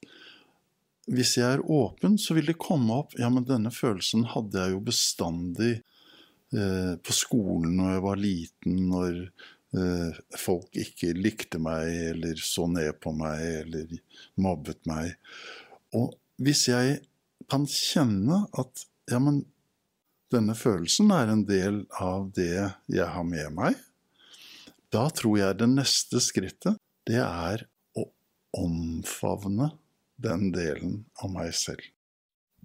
hvis 1.12 1.36
jeg 1.38 1.58
er 1.58 1.64
åpen, 1.68 2.16
så 2.20 2.36
vil 2.38 2.48
det 2.48 2.60
komme 2.62 3.02
opp 3.04 3.18
Ja, 3.20 3.30
men 3.34 3.48
denne 3.48 3.74
følelsen 3.76 4.24
hadde 4.32 4.62
jeg 4.62 4.76
jo 4.76 4.84
bestandig 4.88 5.74
eh, 6.56 6.94
på 6.96 7.16
skolen 7.16 7.76
når 7.80 7.92
jeg 7.92 8.04
var 8.06 8.22
liten, 8.22 8.78
når 8.92 9.18
eh, 9.76 10.22
folk 10.40 10.80
ikke 10.80 11.12
likte 11.18 11.60
meg 11.64 11.92
eller 12.14 12.40
så 12.40 12.70
ned 12.72 12.96
på 13.04 13.12
meg 13.18 13.44
eller 13.66 13.92
mobbet 14.40 14.80
meg. 14.90 15.18
Og 15.98 16.14
hvis 16.44 16.70
jeg 16.72 17.02
kan 17.52 17.68
kjenne 17.68 18.46
at 18.56 18.86
ja, 19.12 19.20
men 19.20 19.44
denne 20.34 20.56
følelsen 20.58 21.12
er 21.14 21.30
en 21.30 21.44
del 21.46 21.84
av 22.02 22.32
det 22.34 22.56
jeg 22.90 23.10
har 23.12 23.28
med 23.28 23.52
meg, 23.60 23.78
da 24.94 25.08
tror 25.12 25.40
jeg 25.40 25.60
det 25.60 25.70
neste 25.74 26.22
skrittet, 26.24 26.80
det 27.04 27.20
er 27.20 27.66
å 27.98 28.08
omfavne 28.56 29.74
den 30.22 30.52
delen 30.54 31.06
av 31.24 31.32
meg 31.34 31.54
selv. 31.58 31.82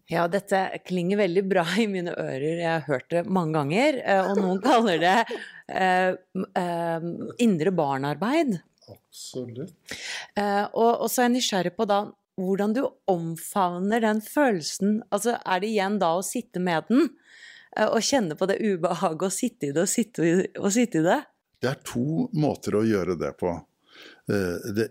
Ja, 0.08 0.22
dette 0.28 0.62
klinger 0.88 1.18
veldig 1.20 1.42
bra 1.50 1.64
i 1.76 1.84
mine 1.90 2.14
ører. 2.16 2.56
Jeg 2.62 2.68
har 2.70 2.86
hørt 2.86 3.10
det 3.12 3.26
mange 3.28 3.58
ganger. 3.58 3.98
eh, 4.04 4.22
Og 4.30 4.38
noen 4.40 4.60
kaller 4.64 4.98
det 5.02 5.16
eh, 5.68 6.14
eh, 6.56 7.08
indre 7.44 7.72
barnarbeid. 7.76 8.54
Absolutt. 8.88 9.74
Eh, 10.36 10.64
og, 10.72 11.02
og 11.04 11.10
så 11.12 11.22
er 11.22 11.28
jeg 11.28 11.34
nysgjerrig 11.36 11.74
på 11.76 11.84
da 11.90 12.00
hvordan 12.38 12.72
du 12.76 12.84
omfavner 13.10 14.00
den 14.00 14.20
følelsen. 14.24 15.02
Altså, 15.12 15.36
er 15.44 15.60
det 15.60 15.72
igjen 15.74 15.98
da 16.00 16.14
å 16.16 16.24
sitte 16.24 16.62
med 16.62 16.86
den 16.88 17.08
eh, 17.76 17.88
og 17.90 18.00
kjenne 18.00 18.36
på 18.38 18.48
det 18.48 18.60
ubehaget 18.64 19.26
å 19.28 19.34
sitte 19.34 19.68
i 19.68 19.74
det 19.76 19.84
og 19.84 19.92
sitte, 19.92 20.24
i- 20.24 20.48
og 20.56 20.72
sitte 20.72 21.02
i 21.02 21.04
det? 21.08 21.18
Det 21.60 21.68
er 21.72 21.80
to 21.84 22.28
måter 22.38 22.78
å 22.78 22.84
gjøre 22.86 23.18
det 23.20 23.34
på. 23.42 23.52
Eh, 24.30 24.72
Det 24.72 24.88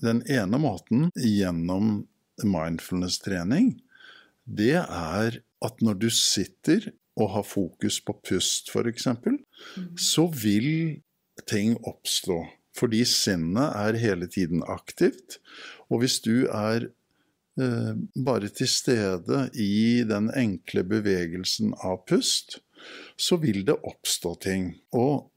den 0.00 0.22
ene 0.30 0.58
måten 0.60 1.10
gjennom 1.18 2.06
mindfulness-trening, 2.42 3.74
det 4.44 4.80
er 4.80 5.42
at 5.62 5.84
når 5.84 6.00
du 6.00 6.08
sitter 6.10 6.90
og 7.20 7.30
har 7.34 7.44
fokus 7.46 8.00
på 8.00 8.14
pust, 8.24 8.72
f.eks., 8.72 9.06
så 10.00 10.26
vil 10.32 11.02
ting 11.48 11.76
oppstå. 11.84 12.40
Fordi 12.76 13.02
sinnet 13.04 13.76
er 13.76 14.00
hele 14.00 14.28
tiden 14.32 14.62
aktivt. 14.64 15.38
Og 15.92 16.02
hvis 16.02 16.18
du 16.24 16.46
er 16.48 16.88
eh, 17.60 17.92
bare 18.16 18.48
til 18.48 18.70
stede 18.70 19.44
i 19.52 20.02
den 20.08 20.30
enkle 20.32 20.84
bevegelsen 20.88 21.74
av 21.84 22.00
pust, 22.08 22.62
så 23.20 23.36
vil 23.42 23.62
det 23.68 23.76
oppstå 23.76 24.34
ting. 24.42 24.72
Og 24.96 25.28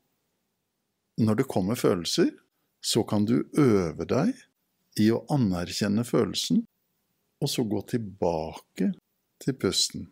når 1.21 1.41
det 1.41 1.51
kommer 1.51 1.75
følelser, 1.79 2.31
så 2.85 3.01
kan 3.07 3.25
du 3.25 3.39
øve 3.57 4.05
deg 4.05 4.35
i 5.01 5.09
å 5.11 5.23
anerkjenne 5.33 6.05
følelsen, 6.07 6.61
og 7.41 7.51
så 7.51 7.65
gå 7.67 7.81
tilbake 7.89 8.91
til 9.43 9.57
pusten. 9.59 10.09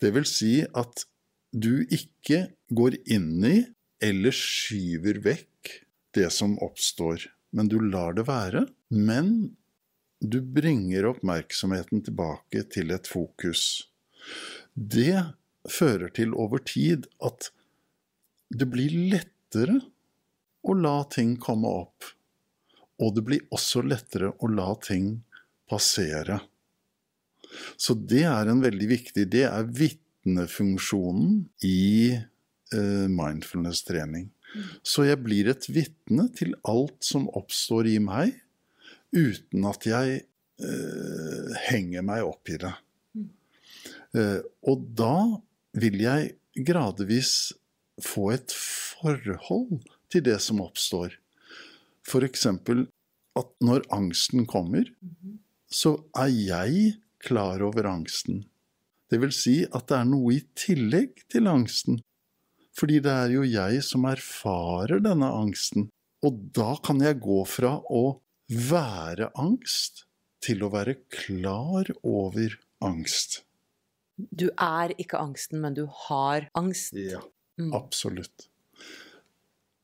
Det 0.00 0.10
vil 0.16 0.26
si 0.28 0.60
at 0.64 1.04
du 1.50 1.86
ikke 1.86 2.48
går 2.74 2.98
inn 3.10 3.44
i 3.46 3.56
eller 4.02 4.34
skyver 4.34 5.20
vekk 5.24 5.72
det 6.16 6.28
som 6.34 6.56
oppstår, 6.64 7.28
men 7.54 7.70
du 7.70 7.78
lar 7.84 8.16
det 8.16 8.26
være. 8.28 8.64
Men 8.90 9.52
du 10.20 10.40
bringer 10.42 11.08
oppmerksomheten 11.12 12.02
tilbake 12.06 12.64
til 12.74 12.92
et 12.94 13.08
fokus. 13.08 13.86
Det 14.74 15.22
fører 15.70 16.10
til 16.16 16.34
over 16.34 16.62
tid 16.64 17.06
at 17.24 17.50
det 18.50 18.66
blir 18.72 18.94
lettere 19.12 19.78
å 20.62 20.76
la 20.76 20.96
ting 21.12 21.36
komme 21.40 21.70
opp. 21.82 22.08
Og 23.00 23.14
det 23.16 23.24
blir 23.26 23.46
også 23.54 23.82
lettere 23.86 24.32
å 24.38 24.50
la 24.52 24.72
ting 24.84 25.14
passere. 25.70 26.40
Så 27.80 27.94
det 27.94 28.24
er 28.30 28.50
en 28.50 28.60
veldig 28.62 28.86
viktig 28.90 29.24
Det 29.32 29.42
er 29.48 29.70
vitnefunksjonen 29.74 31.40
i 31.66 32.12
eh, 32.14 33.06
mindfulness-trening. 33.10 34.28
Så 34.82 35.06
jeg 35.06 35.22
blir 35.22 35.50
et 35.50 35.66
vitne 35.70 36.28
til 36.36 36.54
alt 36.68 36.98
som 37.06 37.28
oppstår 37.38 37.88
i 37.90 37.98
meg, 38.02 38.34
uten 39.14 39.66
at 39.70 39.86
jeg 39.86 40.20
eh, 40.22 41.50
henger 41.70 42.06
meg 42.06 42.26
opp 42.26 42.50
i 42.50 42.58
det. 42.62 42.74
Eh, 44.18 44.38
og 44.66 44.84
da 44.98 45.16
vil 45.78 46.02
jeg 46.02 46.34
gradvis 46.66 47.52
få 48.02 48.32
et 48.34 48.54
forhold 48.54 49.78
til 50.10 50.24
det 50.26 50.38
som 50.42 50.60
oppstår. 50.64 51.14
F.eks. 52.06 52.46
at 52.50 53.50
når 53.62 53.84
angsten 53.94 54.46
kommer, 54.50 54.88
så 55.70 55.96
er 56.18 56.30
jeg 56.32 56.94
klar 57.22 57.62
over 57.62 57.86
angsten. 57.90 58.44
Det 59.10 59.20
vil 59.22 59.32
si 59.34 59.56
at 59.66 59.86
det 59.90 59.96
er 59.98 60.08
noe 60.08 60.36
i 60.36 60.42
tillegg 60.58 61.22
til 61.30 61.46
angsten. 61.50 62.00
Fordi 62.78 63.00
det 63.02 63.12
er 63.12 63.32
jo 63.34 63.42
jeg 63.44 63.82
som 63.84 64.06
erfarer 64.08 65.02
denne 65.02 65.28
angsten. 65.34 65.88
Og 66.24 66.38
da 66.54 66.74
kan 66.84 67.00
jeg 67.02 67.18
gå 67.22 67.40
fra 67.48 67.76
å 67.90 68.20
være 68.50 69.30
angst 69.40 70.04
til 70.44 70.62
å 70.64 70.70
være 70.72 70.96
klar 71.12 71.90
over 72.06 72.54
angst. 72.84 73.42
Du 74.16 74.48
er 74.56 74.92
ikke 75.00 75.20
angsten, 75.20 75.60
men 75.62 75.74
du 75.76 75.86
har 76.08 76.48
angst. 76.56 76.92
Ja, 76.96 77.20
Mm. 77.60 77.74
absolutt. 77.76 78.46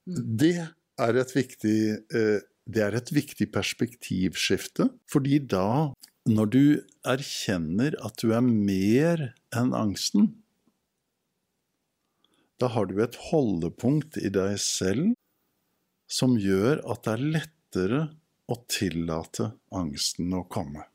Det 0.07 0.55
er 0.63 1.19
et 1.21 1.33
viktig 1.35 1.79
eh, 2.15 2.45
det 2.67 2.83
er 2.83 2.97
et 2.99 3.13
viktig 3.15 3.47
perspektivskifte, 3.55 4.89
fordi 5.11 5.39
da, 5.39 5.93
når 6.27 6.49
du 6.51 6.65
erkjenner 7.07 7.95
at 8.03 8.19
du 8.19 8.33
er 8.35 8.43
mer 8.43 9.29
enn 9.55 9.71
angsten, 9.77 10.33
da 12.59 12.73
har 12.75 12.89
du 12.91 12.99
et 13.05 13.19
holdepunkt 13.29 14.19
i 14.19 14.33
deg 14.35 14.57
selv 14.63 15.15
som 16.11 16.35
gjør 16.41 16.81
at 16.91 17.05
det 17.05 17.15
er 17.15 17.25
lettere 17.37 18.03
å 18.51 18.59
tillate 18.71 19.51
angsten 19.75 20.35
å 20.35 20.43
komme. 20.51 20.87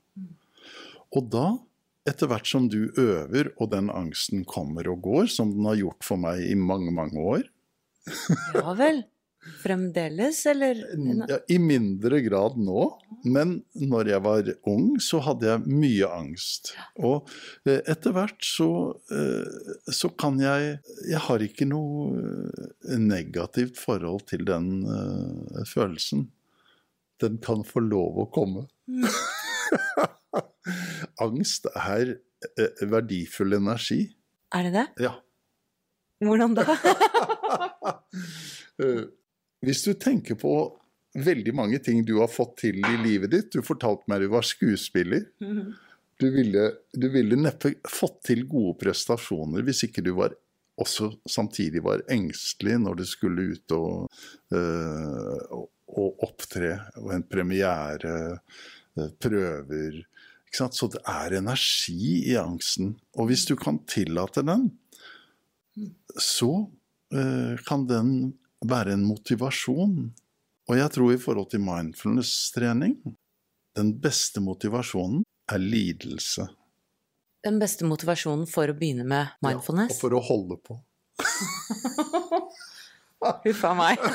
Og 1.12 1.28
da, 1.32 1.46
etter 2.08 2.32
hvert 2.32 2.48
som 2.50 2.68
du 2.72 2.90
øver, 3.00 3.52
og 3.62 3.72
den 3.72 3.92
angsten 3.94 4.44
kommer 4.48 4.88
og 4.92 5.04
går, 5.08 5.32
som 5.32 5.52
den 5.54 5.68
har 5.70 5.80
gjort 5.80 6.08
for 6.08 6.20
meg 6.20 6.44
i 6.48 6.56
mange, 6.58 6.92
mange 6.96 7.20
år, 7.20 7.48
Ja 8.56 8.74
vel. 8.78 9.04
Fremdeles, 9.42 10.46
eller? 10.46 10.78
ja, 11.28 11.38
i 11.50 11.58
mindre 11.58 12.20
grad 12.22 12.60
nå, 12.62 12.84
men 13.26 13.56
når 13.74 14.12
jeg 14.12 14.22
var 14.22 14.52
ung, 14.70 15.00
så 15.02 15.18
hadde 15.26 15.48
jeg 15.50 15.80
mye 15.82 16.10
angst. 16.14 16.76
Og 17.02 17.26
eh, 17.66 17.80
etter 17.90 18.14
hvert 18.14 18.38
så, 18.46 18.70
eh, 19.10 19.74
så 19.90 20.12
kan 20.14 20.38
jeg 20.42 20.78
Jeg 21.10 21.24
har 21.26 21.42
ikke 21.42 21.66
noe 21.66 22.22
eh, 22.22 23.02
negativt 23.02 23.82
forhold 23.82 24.28
til 24.30 24.46
den 24.46 24.86
følelsen. 25.66 26.28
Den 27.22 27.42
kan 27.42 27.66
få 27.66 27.82
lov 27.82 28.22
å 28.22 28.30
komme. 28.34 28.68
Angst 31.26 31.66
er 31.74 32.20
verdifull 32.86 33.58
energi. 33.58 34.04
Er 34.54 34.70
det 34.70 34.74
det? 34.78 34.88
Ja. 35.10 35.18
Hvordan 36.22 36.54
da? 36.58 36.66
Eh, 38.82 39.04
Hvis 39.62 39.82
du 39.84 39.92
tenker 40.00 40.38
på 40.40 40.52
veldig 41.14 41.52
mange 41.54 41.78
ting 41.84 42.00
du 42.08 42.16
har 42.22 42.30
fått 42.32 42.56
til 42.64 42.80
i 42.80 42.94
livet 43.04 43.34
ditt 43.34 43.50
Du 43.54 43.60
fortalte 43.66 44.08
meg 44.10 44.24
du 44.24 44.30
var 44.32 44.48
skuespiller. 44.48 45.26
Du 46.18 46.30
ville, 46.32 46.64
du 46.94 47.10
ville 47.12 47.38
neppe 47.38 47.76
fått 47.90 48.22
til 48.30 48.46
gode 48.50 48.78
prestasjoner 48.80 49.68
hvis 49.68 49.84
ikke 49.90 50.06
du 50.08 50.14
var 50.18 50.34
også 50.82 51.12
samtidig 51.30 51.84
var 51.86 52.04
engstelig 52.12 52.78
når 52.82 53.02
du 53.02 53.06
skulle 53.06 53.48
ut 53.54 53.76
og, 53.76 54.22
øh, 54.56 55.38
og, 55.92 56.24
opptre. 56.26 56.78
Og 57.02 57.14
en 57.16 57.26
premiere, 57.28 58.16
eh, 58.98 59.12
prøver? 59.22 60.04
Så 60.52 60.88
det 60.92 61.00
er 61.08 61.38
energi 61.38 62.32
i 62.32 62.36
angsten. 62.36 62.96
Og 63.16 63.30
hvis 63.30 63.46
du 63.48 63.56
kan 63.56 63.80
tillate 63.88 64.44
den, 64.44 64.70
så 66.20 66.68
kan 67.68 67.82
den 67.90 68.12
være 68.64 68.94
en 68.96 69.04
motivasjon. 69.04 69.98
Og 70.70 70.78
jeg 70.78 70.94
tror 70.96 71.12
i 71.12 71.20
forhold 71.20 71.50
til 71.52 71.60
mindfulness-trening 71.66 72.96
den 73.76 73.92
beste 74.04 74.42
motivasjonen 74.44 75.24
er 75.52 75.62
lidelse. 75.62 76.48
Den 77.46 77.60
beste 77.62 77.86
motivasjonen 77.88 78.48
for 78.50 78.70
å 78.70 78.76
begynne 78.78 79.06
med 79.08 79.28
mindfulness? 79.44 79.94
Ja, 79.94 79.98
og 79.98 80.02
for 80.04 80.18
å 80.18 80.22
holde 80.24 80.58
på. 80.62 80.78
Huff 83.46 83.64
a 83.66 83.74
meg. 83.78 84.04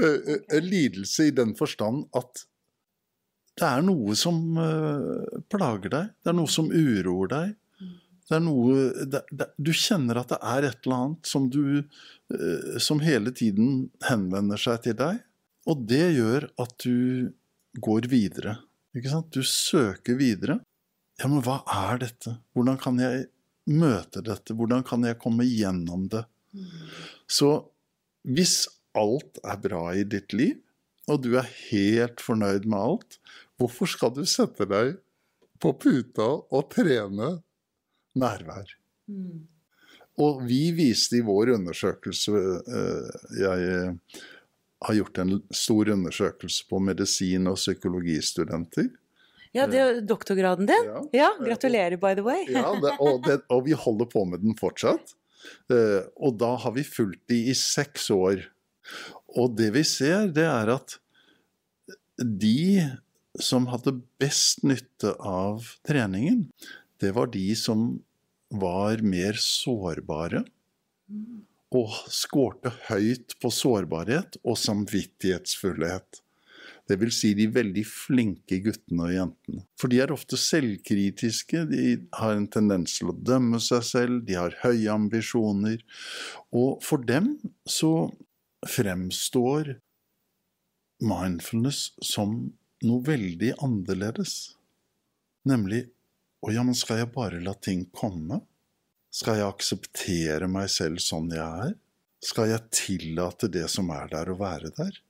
Eh, 0.00 0.32
eh, 0.32 0.62
Lidelse 0.62 1.26
i 1.28 1.32
den 1.34 1.50
forstand 1.58 2.06
at 2.16 2.44
det 3.58 3.66
er 3.66 3.82
noe 3.84 4.14
som 4.16 4.56
eh, 4.56 5.40
plager 5.52 5.90
deg. 5.92 6.12
Det 6.22 6.30
er 6.30 6.36
noe 6.38 6.48
som 6.48 6.70
uroer 6.70 7.28
deg. 7.28 7.50
Det 8.30 8.38
er 8.38 8.44
noe 8.44 9.06
det, 9.10 9.24
det, 9.34 9.48
Du 9.58 9.72
kjenner 9.74 10.20
at 10.20 10.30
det 10.30 10.38
er 10.38 10.68
et 10.68 10.86
eller 10.86 10.96
annet 10.96 11.30
som 11.30 11.48
du 11.50 11.64
eh, 11.82 12.78
Som 12.82 13.02
hele 13.02 13.34
tiden 13.34 13.88
henvender 14.06 14.60
seg 14.60 14.84
til 14.86 14.96
deg. 15.00 15.18
Og 15.68 15.82
det 15.90 16.04
gjør 16.14 16.46
at 16.62 16.76
du 16.86 17.30
går 17.82 18.06
videre. 18.10 18.56
Ikke 18.96 19.12
sant? 19.12 19.34
Du 19.34 19.42
søker 19.46 20.16
videre. 20.18 20.60
Ja, 21.20 21.28
men 21.28 21.42
hva 21.44 21.60
er 21.68 22.00
dette? 22.00 22.38
Hvordan 22.56 22.78
kan 22.80 22.98
jeg 23.02 23.26
møte 23.70 24.22
dette? 24.24 24.56
Hvordan 24.56 24.82
kan 24.86 25.04
jeg 25.06 25.18
komme 25.20 25.44
gjennom 25.46 26.08
det? 26.10 26.24
Så 27.30 27.52
hvis 28.26 28.64
alt 28.98 29.38
er 29.44 29.60
bra 29.62 29.84
i 29.94 30.06
ditt 30.08 30.34
liv, 30.34 30.56
og 31.10 31.22
du 31.24 31.34
er 31.38 31.52
helt 31.70 32.22
fornøyd 32.22 32.66
med 32.68 32.78
alt, 32.80 33.20
hvorfor 33.60 33.90
skal 33.90 34.14
du 34.16 34.24
sette 34.28 34.66
deg 34.70 34.96
på 35.60 35.74
puta 35.76 36.26
og 36.40 36.68
trene 36.72 37.36
nærvær? 38.18 38.74
Og 40.20 40.42
vi 40.46 40.70
viste 40.76 41.20
i 41.20 41.24
vår 41.24 41.54
undersøkelse 41.56 42.32
eh, 42.34 43.20
Jeg 43.40 43.68
eh, 43.74 44.18
har 44.86 44.96
gjort 44.96 45.20
en 45.22 45.36
stor 45.52 45.92
undersøkelse 45.92 46.66
på 46.70 46.80
medisin- 46.82 47.48
og 47.50 47.58
psykologistudenter. 47.60 48.88
Ja, 49.52 49.66
det 49.66 49.80
er 49.82 49.98
doktorgraden 50.06 50.68
din. 50.68 50.86
Ja. 50.86 51.00
Ja, 51.12 51.30
gratulerer, 51.42 51.98
by 52.00 52.14
the 52.14 52.24
way. 52.24 52.44
Ja, 52.48 52.70
det, 52.80 52.94
og, 53.02 53.24
det, 53.26 53.40
og 53.50 53.64
vi 53.66 53.74
holder 53.74 54.08
på 54.08 54.24
med 54.30 54.44
den 54.44 54.54
fortsatt. 54.58 55.16
Eh, 55.72 56.06
og 56.16 56.38
da 56.40 56.54
har 56.62 56.74
vi 56.76 56.86
fulgt 56.86 57.22
de 57.32 57.42
i 57.50 57.56
seks 57.56 58.08
år. 58.14 58.46
Og 59.36 59.56
det 59.58 59.72
vi 59.74 59.84
ser, 59.86 60.30
det 60.34 60.46
er 60.46 60.70
at 60.76 60.96
de 62.20 62.86
som 63.40 63.68
hadde 63.70 64.00
best 64.20 64.64
nytte 64.66 65.14
av 65.18 65.66
treningen, 65.86 66.46
det 67.00 67.12
var 67.16 67.30
de 67.32 67.48
som 67.56 67.92
var 68.50 69.02
mer 69.06 69.38
sårbare. 69.40 70.44
Og 71.70 71.92
skårte 72.10 72.72
høyt 72.88 73.36
på 73.42 73.50
sårbarhet 73.54 74.40
og 74.42 74.58
samvittighetsfullhet. 74.58 76.20
Det 76.90 76.96
vil 76.98 77.12
si 77.14 77.30
de 77.38 77.46
veldig 77.54 77.84
flinke 77.86 78.58
guttene 78.64 79.04
og 79.06 79.12
jentene. 79.14 79.60
For 79.78 79.92
de 79.92 80.00
er 80.02 80.10
ofte 80.10 80.38
selvkritiske, 80.40 81.62
de 81.70 81.84
har 82.18 82.34
en 82.34 82.48
tendens 82.50 82.96
til 82.98 83.12
å 83.12 83.14
dømme 83.14 83.60
seg 83.62 83.84
selv, 83.86 84.24
de 84.26 84.34
har 84.34 84.56
høye 84.64 84.90
ambisjoner. 84.90 85.84
Og 86.50 86.82
for 86.82 87.06
dem 87.06 87.36
så 87.62 88.10
fremstår 88.66 89.76
mindfulness 91.00 91.92
som 92.02 92.50
noe 92.82 93.06
veldig 93.06 93.54
annerledes. 93.62 94.56
Nemlig 95.46 95.86
å 96.40 96.54
ja, 96.54 96.64
men 96.64 96.76
skal 96.76 97.02
jeg 97.02 97.12
bare 97.14 97.42
la 97.44 97.52
ting 97.54 97.84
komme? 97.92 98.40
Skal 99.12 99.40
jeg 99.40 99.50
akseptere 99.50 100.48
meg 100.48 100.70
selv 100.72 101.02
sånn 101.02 101.28
jeg 101.34 101.68
er? 101.68 101.76
Skal 102.24 102.52
jeg 102.52 102.68
tillate 102.74 103.48
det 103.52 103.66
som 103.72 103.90
er 103.92 104.08
der, 104.12 104.30
å 104.30 104.38
være 104.40 104.72
der? 104.76 105.00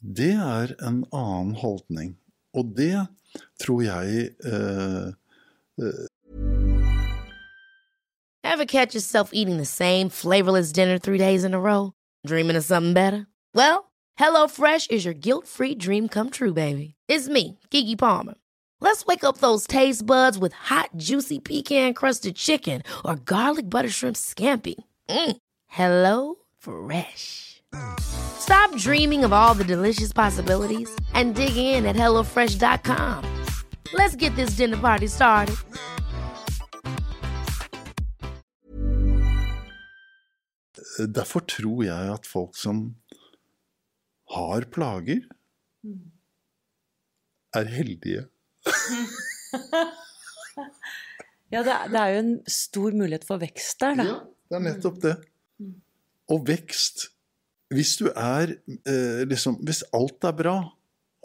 det 0.00 0.32
er 0.32 0.74
en 0.86 1.04
annen 1.12 1.54
holdning. 1.54 2.16
Og 2.54 2.76
det 2.76 3.06
tror 3.60 3.82
jeg 3.82 4.30
eh, 4.44 5.08
eh 5.78 6.06
Ever 8.44 8.64
catch 8.64 8.94
yourself 8.94 9.30
eating 9.32 9.58
the 9.58 9.66
same 9.66 10.08
flavorless 10.08 10.72
dinner 10.72 10.98
three 10.98 11.18
days 11.18 11.44
in 11.44 11.52
a 11.52 11.60
row? 11.60 11.92
Dreaming 12.26 12.56
of 12.56 12.64
something 12.64 12.94
better? 12.94 13.26
Well, 13.54 13.90
HelloFresh 14.18 14.90
is 14.90 15.04
your 15.04 15.14
guilt-free 15.14 15.74
dream 15.74 16.08
come 16.08 16.30
true, 16.30 16.54
baby. 16.54 16.94
It's 17.08 17.28
me, 17.28 17.58
Kiki 17.70 17.96
Palmer. 17.96 18.34
Let's 18.80 19.06
wake 19.06 19.24
up 19.24 19.38
those 19.38 19.66
taste 19.66 20.04
buds 20.06 20.38
with 20.38 20.52
hot, 20.52 20.90
juicy 20.96 21.38
pecan-crusted 21.38 22.36
chicken 22.36 22.82
or 23.04 23.16
garlic 23.16 23.68
butter 23.68 23.90
shrimp 23.90 24.16
scampi. 24.16 24.74
Mm. 25.08 25.36
Hello 25.66 26.36
Fresh. 26.58 27.62
Stop 28.00 28.76
dreaming 28.76 29.24
of 29.24 29.32
all 29.32 29.54
the 29.54 29.64
delicious 29.64 30.12
possibilities 30.12 30.90
and 31.14 31.34
dig 31.34 31.56
in 31.56 31.86
at 31.86 31.96
HelloFresh.com. 31.96 33.44
Let's 33.92 34.16
get 34.16 34.34
this 34.36 34.56
dinner 34.56 34.76
party 34.76 35.06
started. 35.06 35.56
Derfor 41.14 41.40
tror 41.40 41.82
jeg 41.82 42.12
at 42.12 42.26
folk 42.26 42.56
som 42.56 42.96
har 44.30 44.64
plager, 44.72 45.20
er 47.54 47.64
heldige. 47.64 48.24
ja, 51.52 51.62
det 51.62 51.72
er, 51.72 51.88
det 51.92 52.00
er, 52.00 52.14
jo 52.14 52.22
en 52.22 52.32
stor 52.50 52.96
mulighet 52.96 53.26
for 53.28 53.42
vekst 53.42 53.82
der, 53.82 54.00
da. 54.00 54.06
Ja, 54.08 54.16
det 54.50 54.58
er 54.58 54.64
nettopp 54.68 54.98
det. 55.04 55.14
Og 56.32 56.38
vekst 56.48 57.10
hvis 57.74 57.96
du 57.98 58.06
er 58.12 58.52
eh, 58.86 59.22
liksom 59.26 59.58
Hvis 59.66 59.82
alt 59.96 60.22
er 60.26 60.36
bra, 60.38 60.58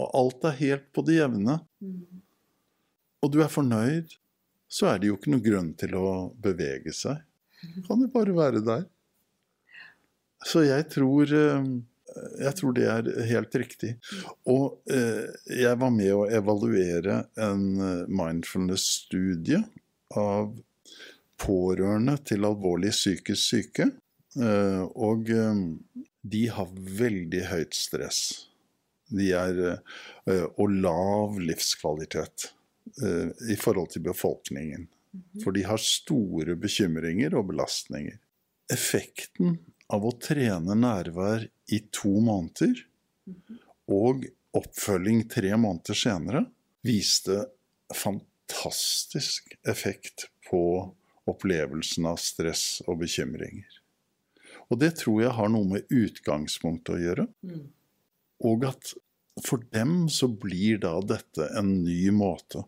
og 0.01 0.15
alt 0.17 0.47
er 0.49 0.57
helt 0.57 0.87
på 0.95 1.03
det 1.05 1.19
jevne, 1.19 1.59
og 3.21 3.29
du 3.29 3.37
er 3.43 3.51
fornøyd, 3.53 4.15
så 4.71 4.87
er 4.89 5.01
det 5.01 5.11
jo 5.11 5.17
ikke 5.19 5.29
noen 5.29 5.43
grunn 5.45 5.69
til 5.77 5.93
å 5.99 6.31
bevege 6.41 6.93
seg. 6.95 7.19
Kan 7.85 8.01
jo 8.01 8.09
bare 8.09 8.33
være 8.33 8.63
der. 8.65 8.87
Så 10.47 10.63
jeg 10.65 10.87
tror 10.89 11.29
eh, 11.37 11.67
jeg 12.41 12.55
tror 12.57 12.75
det 12.75 12.87
er 12.89 13.09
helt 13.29 13.55
riktig. 13.55 13.93
Og 14.49 14.81
eh, 14.91 15.31
jeg 15.61 15.79
var 15.79 15.93
med 15.95 16.11
å 16.15 16.27
evaluere 16.31 17.23
en 17.39 17.65
eh, 17.79 18.03
mindfulness-studie 18.11 19.61
av 20.19 20.53
pårørende 21.41 22.17
til 22.27 22.47
alvorlig 22.47 22.93
psykisk 22.95 23.41
syke. 23.41 23.89
Eh, 24.37 24.83
og 24.95 25.31
de 26.21 26.45
har 26.55 26.73
veldig 27.01 27.45
høyt 27.51 27.77
stress. 27.77 28.23
De 29.11 29.33
er 29.35 29.57
og 30.31 30.71
lav 30.71 31.35
livskvalitet 31.41 32.45
i 33.51 33.57
forhold 33.59 33.89
til 33.91 34.05
befolkningen. 34.05 34.85
Mhm. 35.11 35.41
For 35.43 35.51
de 35.51 35.65
har 35.67 35.81
store 35.83 36.55
bekymringer 36.55 37.35
og 37.35 37.49
belastninger. 37.49 38.15
Effekten 38.71 39.57
av 39.91 40.05
å 40.07 40.13
trene 40.15 40.77
nærvær 40.79 41.49
i 41.71 41.79
to 41.93 42.11
måneder 42.23 42.83
og 43.91 44.25
oppfølging 44.57 45.25
tre 45.31 45.53
måneder 45.55 45.97
senere 45.97 46.45
viste 46.85 47.37
fantastisk 47.95 49.53
effekt 49.67 50.27
på 50.49 50.63
opplevelsen 51.29 52.07
av 52.09 52.19
stress 52.19 52.81
og 52.87 53.01
bekymringer. 53.03 53.69
Og 54.71 54.79
det 54.81 54.95
tror 55.01 55.21
jeg 55.23 55.35
har 55.37 55.51
noe 55.51 55.67
med 55.67 55.93
utgangspunktet 55.93 56.95
å 56.95 57.01
gjøre. 57.01 57.25
Og 58.47 58.67
at 58.67 58.93
for 59.45 59.63
dem 59.73 60.07
så 60.11 60.27
blir 60.27 60.81
da 60.83 60.97
dette 61.05 61.47
en 61.57 61.81
ny 61.85 62.11
måte 62.15 62.65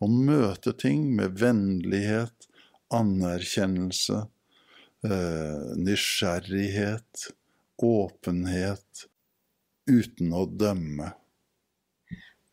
å 0.00 0.08
møte 0.10 0.72
ting 0.78 1.04
med 1.16 1.38
vennlighet, 1.38 2.48
anerkjennelse, 2.94 4.24
eh, 5.06 5.68
nysgjerrighet, 5.78 7.28
åpenhet, 7.86 9.06
uten 9.90 10.36
å 10.36 10.44
dømme. 10.46 11.14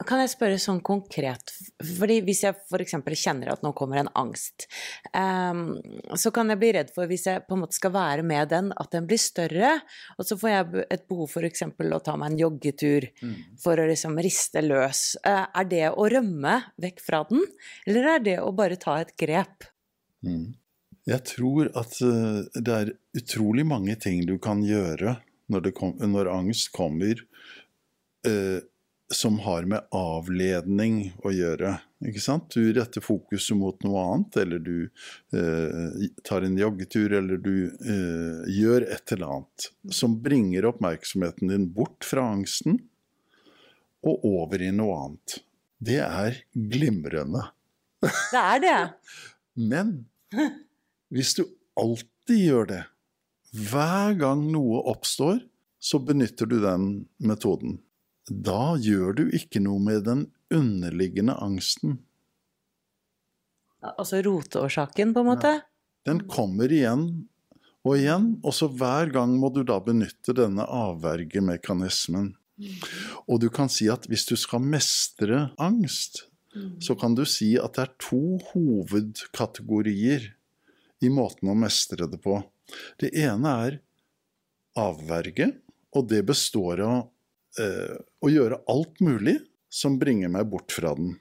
Kan 0.06 0.22
jeg 0.22 0.30
spørre 0.30 0.60
sånn 0.62 0.78
konkret, 0.86 1.50
fordi 1.82 2.20
hvis 2.22 2.44
jeg 2.44 2.54
f.eks. 2.70 2.94
kjenner 3.18 3.50
at 3.50 3.63
nå 3.66 3.72
kommer 3.78 4.04
en 4.04 4.12
angst, 4.20 4.68
um, 5.10 5.80
så 6.13 6.30
kan 6.36 6.54
jeg 6.54 6.62
bli 6.62 6.70
redd 6.76 6.92
for, 6.94 7.10
hvis 7.10 7.26
jeg 7.26 7.42
på 7.48 7.58
en 7.58 7.63
måte 7.63 7.80
skal 7.80 7.96
være 7.96 8.26
med 8.28 8.52
den, 8.54 8.70
at 8.78 8.92
den 8.94 9.08
blir 9.10 9.18
større, 9.18 9.72
og 10.20 10.30
så 10.30 10.38
får 10.38 10.54
jeg 10.54 10.86
et 10.94 11.08
behov 11.10 11.34
for 11.34 11.48
f.eks. 11.48 11.66
å 11.66 12.02
ta 12.06 12.13
meg 12.13 12.30
en 12.30 12.44
joggetur 12.44 13.10
mm. 13.24 13.34
for 13.63 13.82
å 13.82 13.88
liksom 13.90 14.22
riste 14.22 14.62
løs. 14.62 15.02
Uh, 15.26 15.48
er 15.50 15.72
det 15.74 15.84
å 15.90 16.06
rømme 16.13 16.60
vekk 16.78 17.02
fra 17.02 17.24
den, 17.32 17.42
eller 17.90 18.13
er 18.13 18.24
det 18.30 18.38
å 18.44 18.54
bare 18.54 18.78
ta 18.78 19.00
et 19.02 19.18
grep? 19.18 19.66
Mm. 20.22 20.54
Jeg 21.08 21.24
tror 21.30 21.70
at 21.80 22.00
uh, 22.04 22.43
det 22.54 22.74
er 22.74 22.93
utrolig 23.17 23.65
mange 23.67 23.96
ting 24.02 24.26
du 24.28 24.36
kan 24.43 24.63
gjøre 24.65 25.17
når, 25.52 25.72
kom, 25.78 25.96
når 26.04 26.32
angst 26.34 26.74
kommer. 26.76 27.24
eh, 28.28 28.60
som 29.10 29.39
har 29.39 29.63
med 29.63 29.86
avledning 29.96 31.13
å 31.24 31.32
gjøre. 31.32 31.78
Ikke 32.08 32.22
sant? 32.22 32.52
Du 32.52 32.74
retter 32.76 33.04
fokuset 33.04 33.56
mot 33.58 33.80
noe 33.86 34.02
annet, 34.04 34.39
eller 34.41 34.60
du 34.60 34.89
eh, 35.32 36.10
tar 36.28 36.43
en 36.43 36.58
joggetur, 36.60 37.15
eller 37.22 37.39
du 37.39 37.56
eh, 37.72 38.43
gjør 38.52 38.84
et 38.84 39.15
eller 39.15 39.38
annet 39.38 39.70
som 39.96 40.17
bringer 40.24 40.67
oppmerksomheten 40.67 41.54
din 41.54 41.70
bort 41.72 42.04
fra 42.08 42.28
angsten 42.36 42.82
og 44.04 44.28
over 44.28 44.62
i 44.62 44.74
noe 44.76 45.00
annet. 45.06 45.39
Det 45.80 46.02
er 46.04 46.43
glimrende. 46.52 47.48
Det 48.04 48.43
er 48.43 48.63
det. 48.63 48.80
Men 49.72 49.96
hvis 51.13 51.36
du 51.39 51.43
alltid 51.80 52.43
gjør 52.43 52.72
det, 52.72 52.84
hver 53.56 54.17
gang 54.20 54.48
noe 54.52 54.84
oppstår, 54.91 55.39
så 55.80 56.00
benytter 56.04 56.50
du 56.50 56.58
den 56.63 56.88
metoden 57.24 57.78
da 58.28 58.76
gjør 58.80 59.15
du 59.15 59.24
ikke 59.36 59.62
noe 59.63 59.80
med 59.84 60.04
den 60.08 60.28
underliggende 60.54 61.38
angsten. 61.43 61.98
Altså 63.88 64.20
roteårsaken, 64.26 65.13
på 65.15 65.24
en 65.24 65.30
måte? 65.30 65.54
Ja. 65.60 65.65
Den 66.08 66.24
kommer 66.32 66.72
igjen 66.72 67.28
og 67.88 67.98
igjen, 67.98 68.30
og 68.43 68.56
så 68.56 68.70
hver 68.72 69.12
gang 69.13 69.36
må 69.39 69.52
du 69.56 69.62
da 69.67 69.80
benytte 69.84 70.36
denne 70.36 70.63
avvergemekanismen. 70.63 72.34
Og 73.28 73.41
du 73.43 73.50
kan 73.54 73.70
si 73.72 73.88
at 73.91 74.08
hvis 74.10 74.26
du 74.28 74.36
skal 74.39 74.63
mestre 74.63 75.50
angst, 75.62 76.26
så 76.84 76.96
kan 76.98 77.13
du 77.15 77.22
si 77.28 77.54
at 77.60 77.76
det 77.78 77.84
er 77.86 77.93
to 78.02 78.39
hovedkategorier 78.50 80.32
i 81.03 81.10
måten 81.13 81.51
å 81.51 81.57
mestre 81.57 82.07
det 82.10 82.19
på. 82.23 82.39
Det 82.99 83.12
ene 83.17 83.53
er 83.67 83.79
avverge, 84.77 85.51
og 85.95 86.10
det 86.12 86.23
består 86.27 86.81
av 86.86 86.97
eh, 87.62 87.95
å 88.21 88.31
gjøre 88.31 88.62
alt 88.69 88.99
mulig 89.03 89.38
som 89.69 89.97
bringer 89.99 90.31
meg 90.33 90.49
bort 90.51 90.71
fra 90.71 90.93
den. 90.95 91.17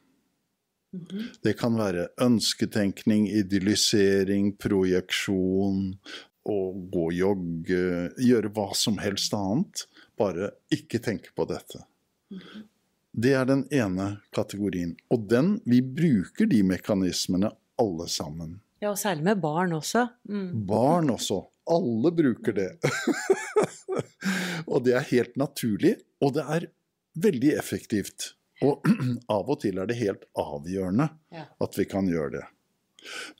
Mm 0.93 1.05
-hmm. 1.05 1.25
Det 1.43 1.53
kan 1.59 1.77
være 1.77 2.09
ønsketenkning, 2.21 3.29
idyllisering, 3.29 4.57
projeksjon, 4.57 5.99
å 6.45 6.73
gå 6.73 7.05
og 7.07 7.15
jogge, 7.15 8.13
gjøre 8.23 8.49
hva 8.55 8.71
som 8.75 8.99
helst 8.99 9.35
annet. 9.35 9.87
Bare 10.19 10.51
ikke 10.71 10.99
tenke 10.99 11.35
på 11.35 11.45
dette. 11.45 11.85
Mm 12.31 12.41
-hmm. 12.41 12.63
Det 13.13 13.33
er 13.33 13.45
den 13.45 13.65
ene 13.71 14.21
kategorien. 14.31 14.97
Og 15.11 15.29
den, 15.29 15.61
vi 15.65 15.83
bruker 15.83 16.47
de 16.47 16.63
mekanismene 16.63 17.51
alle 17.81 18.09
sammen. 18.09 18.61
Ja, 18.83 18.91
og 18.93 18.99
særlig 19.01 19.25
med 19.25 19.41
barn 19.41 19.73
også. 19.77 20.07
Mm. 20.29 20.67
Barn 20.69 21.11
også. 21.15 21.41
Alle 21.73 22.13
bruker 22.15 22.57
det. 22.57 22.71
og 24.73 24.85
det 24.85 24.97
er 24.99 25.09
helt 25.11 25.37
naturlig. 25.41 25.97
Og 26.21 26.35
det 26.37 26.45
er 26.45 26.69
veldig 27.17 27.55
effektivt. 27.57 28.35
Og 28.65 28.85
av 29.37 29.49
og 29.49 29.61
til 29.65 29.81
er 29.81 29.89
det 29.89 29.99
helt 30.01 30.29
avgjørende 30.39 31.09
ja. 31.35 31.49
at 31.63 31.79
vi 31.79 31.89
kan 31.89 32.09
gjøre 32.11 32.39
det. 32.39 32.45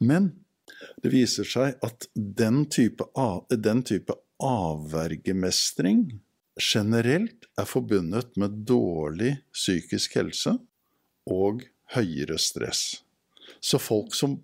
Men 0.01 0.33
det 1.03 1.13
viser 1.13 1.49
seg 1.49 1.77
at 1.85 2.09
den 2.15 2.65
type, 2.73 3.05
av, 3.17 3.45
den 3.51 3.83
type 3.87 4.15
avvergemestring 4.43 6.09
generelt 6.61 7.49
er 7.61 7.69
forbundet 7.69 8.37
med 8.41 8.63
dårlig 8.69 9.37
psykisk 9.55 10.17
helse 10.19 10.57
og 11.29 11.65
høyere 11.97 12.39
stress. 12.41 13.03
Så 13.61 13.79
folk 13.81 14.15
som 14.17 14.41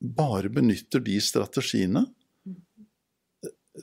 bare 0.00 0.50
benytter 0.52 1.02
de 1.04 1.16
strategiene, 1.22 2.04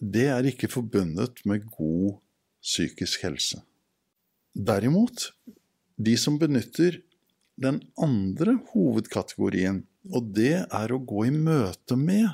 det 0.02 0.28
er 0.34 0.50
ikke 0.50 0.72
forbundet 0.72 1.44
med 1.50 1.66
god 1.74 2.18
psykisk 2.64 3.26
helse. 3.28 3.62
Derimot, 4.54 5.32
de 5.98 6.16
som 6.18 6.40
benytter 6.42 7.02
den 7.62 7.82
andre 8.02 8.58
hovedkategorien, 8.72 9.84
og 10.10 10.34
det 10.36 10.66
er 10.66 10.94
å 10.94 11.02
gå 11.02 11.28
i 11.30 11.34
møte 11.34 11.98
med 11.98 12.30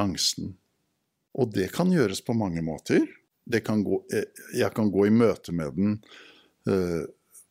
angsten. 0.00 0.54
Og 1.38 1.52
det 1.54 1.70
kan 1.74 1.92
gjøres 1.92 2.22
på 2.24 2.36
mange 2.36 2.64
måter. 2.64 3.04
Kan 3.64 3.84
gå, 3.84 4.02
eh, 4.12 4.26
jeg 4.56 4.72
kan 4.76 4.90
gå 4.92 5.06
i 5.06 5.14
møte 5.14 5.54
med 5.56 5.76
den 5.76 6.00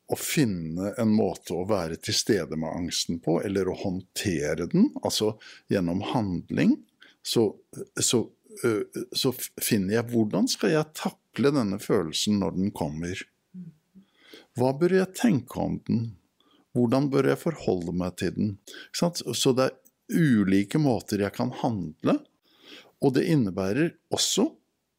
og 0.08 0.20
finne 0.22 0.94
en 1.02 1.12
måte 1.12 1.56
å 1.56 1.66
være 1.68 1.98
til 2.00 2.16
stede 2.16 2.58
med 2.60 2.72
angsten 2.72 3.20
på, 3.24 3.42
eller 3.44 3.68
å 3.68 3.76
håndtere 3.76 4.70
den, 4.72 4.90
altså 5.04 5.34
gjennom 5.72 6.04
handling. 6.14 6.78
Så, 7.26 7.50
så, 8.00 8.24
uh, 8.64 9.02
så 9.12 9.34
finner 9.36 9.98
jeg 9.98 10.10
hvordan 10.14 10.48
skal 10.52 10.78
jeg 10.78 10.94
takle 10.96 11.52
denne 11.56 11.80
følelsen 11.84 12.40
når 12.40 12.56
den 12.56 12.72
kommer. 12.76 13.20
Hva 14.58 14.72
bør 14.80 14.96
jeg 15.02 15.18
tenke 15.18 15.60
om 15.62 15.76
den? 15.90 16.06
Hvordan 16.78 17.10
bør 17.12 17.32
jeg 17.34 17.42
forholde 17.42 17.94
meg 17.98 18.16
til 18.22 18.34
den? 18.38 18.56
Så 18.96 19.54
det 19.58 19.68
er 19.68 19.76
ulike 20.14 20.80
måter 20.80 21.26
jeg 21.26 21.36
kan 21.36 21.52
handle, 21.64 22.20
og 23.04 23.14
det 23.18 23.28
innebærer 23.30 23.92
også 24.14 24.48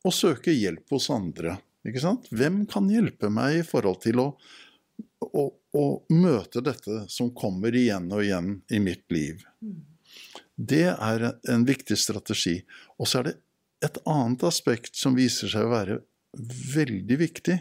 å 0.07 0.13
søke 0.15 0.53
hjelp 0.55 0.93
hos 0.95 1.09
andre. 1.11 1.57
Hvem 1.83 2.65
kan 2.71 2.89
hjelpe 2.93 3.31
meg 3.33 3.61
i 3.61 3.67
forhold 3.67 4.03
til 4.05 4.21
å, 4.23 4.29
å, 5.33 5.45
å, 5.77 5.85
møte 6.13 6.63
dette 6.65 7.05
som 7.13 7.31
kommer 7.37 7.75
igjen 7.75 8.09
og 8.13 8.25
igjen 8.25 8.53
i 8.71 8.81
mitt 8.83 9.05
liv? 9.13 9.45
Det 10.57 10.89
er 10.95 11.27
en 11.51 11.67
viktig 11.69 11.99
strategi. 11.99 12.61
Og 12.99 13.09
så 13.09 13.21
er 13.21 13.29
det 13.29 13.37
et 13.85 13.99
annet 14.09 14.43
aspekt 14.49 14.97
som 14.99 15.17
viser 15.19 15.51
seg 15.53 15.67
å 15.67 15.75
være 15.75 15.99
veldig 16.75 17.19
viktig, 17.21 17.59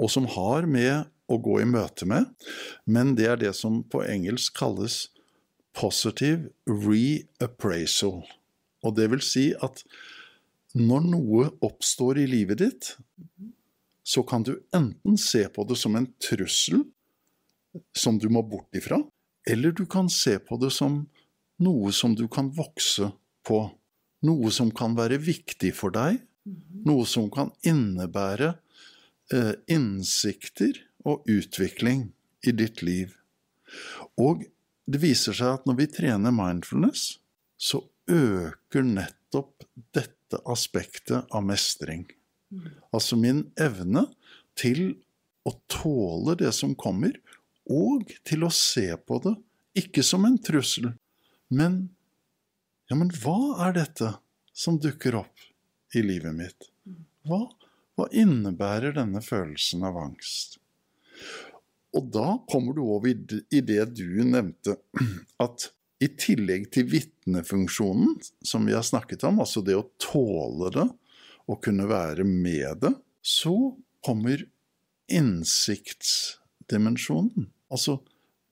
og 0.00 0.10
som 0.12 0.28
har 0.32 0.66
med 0.68 1.10
å 1.30 1.38
gå 1.38 1.60
i 1.62 1.68
møte 1.68 2.08
med, 2.08 2.26
men 2.88 3.14
det 3.18 3.28
er 3.30 3.40
det 3.40 3.52
som 3.58 3.82
på 3.86 4.02
engelsk 4.02 4.56
kalles 4.58 5.04
positive 5.76 6.50
reappraisal. 6.66 8.24
Og 8.82 8.96
det 8.96 9.10
vil 9.12 9.22
si 9.22 9.50
at 9.62 9.84
når 10.74 11.06
noe 11.12 11.48
oppstår 11.66 12.22
i 12.22 12.28
livet 12.30 12.62
ditt, 12.62 12.94
så 14.06 14.22
kan 14.26 14.42
du 14.46 14.56
enten 14.74 15.18
se 15.20 15.44
på 15.52 15.64
det 15.68 15.76
som 15.78 15.96
en 15.98 16.08
trussel 16.22 16.82
som 17.96 18.18
du 18.18 18.28
må 18.32 18.42
bort 18.42 18.74
ifra, 18.76 19.00
eller 19.48 19.72
du 19.72 19.84
kan 19.86 20.10
se 20.10 20.38
på 20.38 20.58
det 20.60 20.72
som 20.74 21.04
noe 21.60 21.92
som 21.92 22.14
du 22.16 22.26
kan 22.28 22.50
vokse 22.56 23.10
på. 23.46 23.60
Noe 24.26 24.50
som 24.52 24.72
kan 24.76 24.96
være 24.98 25.20
viktig 25.22 25.72
for 25.76 25.94
deg, 25.94 26.18
noe 26.84 27.06
som 27.08 27.30
kan 27.32 27.52
innebære 27.66 28.52
eh, 29.32 29.54
innsikter 29.70 30.76
og 31.08 31.24
utvikling 31.30 32.10
i 32.44 32.52
ditt 32.56 32.82
liv. 32.84 33.14
Og 34.20 34.44
det 34.90 35.00
viser 35.02 35.36
seg 35.36 35.60
at 35.60 35.68
når 35.68 35.78
vi 35.80 35.88
trener 35.94 36.34
mindfulness, 36.34 37.20
så 37.60 37.82
øker 38.10 38.84
nettopp 38.84 39.64
dette 39.94 40.40
aspektet 40.50 41.28
av 41.30 41.44
mestring. 41.46 42.06
Altså 42.90 43.16
min 43.20 43.44
evne 43.60 44.06
til 44.58 44.96
å 45.46 45.54
tåle 45.70 46.34
det 46.40 46.50
som 46.56 46.74
kommer, 46.78 47.14
og 47.70 48.10
til 48.26 48.46
å 48.46 48.52
se 48.54 48.88
på 49.06 49.20
det 49.24 49.36
ikke 49.78 50.02
som 50.02 50.24
en 50.26 50.38
trussel, 50.42 50.90
men 51.54 51.84
ja, 52.90 52.96
men 52.98 53.12
hva 53.22 53.68
er 53.68 53.76
dette 53.76 54.08
som 54.50 54.80
dukker 54.82 55.14
opp 55.20 55.44
i 55.94 56.02
livet 56.02 56.34
mitt? 56.34 56.66
Hva, 57.26 57.48
hva 57.94 58.08
innebærer 58.10 58.92
denne 58.96 59.22
følelsen 59.22 59.84
av 59.86 59.96
angst? 60.00 60.58
Og 61.94 62.10
da 62.14 62.38
kommer 62.50 62.74
du 62.74 62.82
over 62.82 63.08
i 63.10 63.60
det 63.66 63.84
du 63.94 64.24
nevnte, 64.26 64.76
at 65.44 65.70
i 66.00 66.08
tillegg 66.16 66.70
til 66.74 66.88
vitnefunksjonen, 66.90 68.20
som 68.46 68.66
vi 68.66 68.72
har 68.74 68.82
snakket 68.86 69.24
om, 69.28 69.40
altså 69.42 69.60
det 69.62 69.76
å 69.76 69.90
tåle 70.00 70.70
det 70.74 70.88
og 71.50 71.64
kunne 71.64 71.88
være 71.90 72.24
med 72.24 72.78
det, 72.84 72.94
så 73.20 73.76
kommer 74.06 74.46
innsiktsdimensjonen. 75.12 77.50
Altså, 77.70 78.00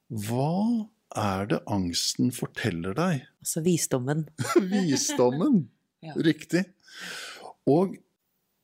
hva 0.08 0.88
er 1.18 1.48
det 1.50 1.62
angsten 1.70 2.30
forteller 2.34 2.96
deg? 2.96 3.24
Altså 3.42 3.62
visdommen. 3.64 4.26
visdommen, 4.72 5.64
ja. 6.06 6.14
riktig. 6.16 6.64
Og 7.68 7.96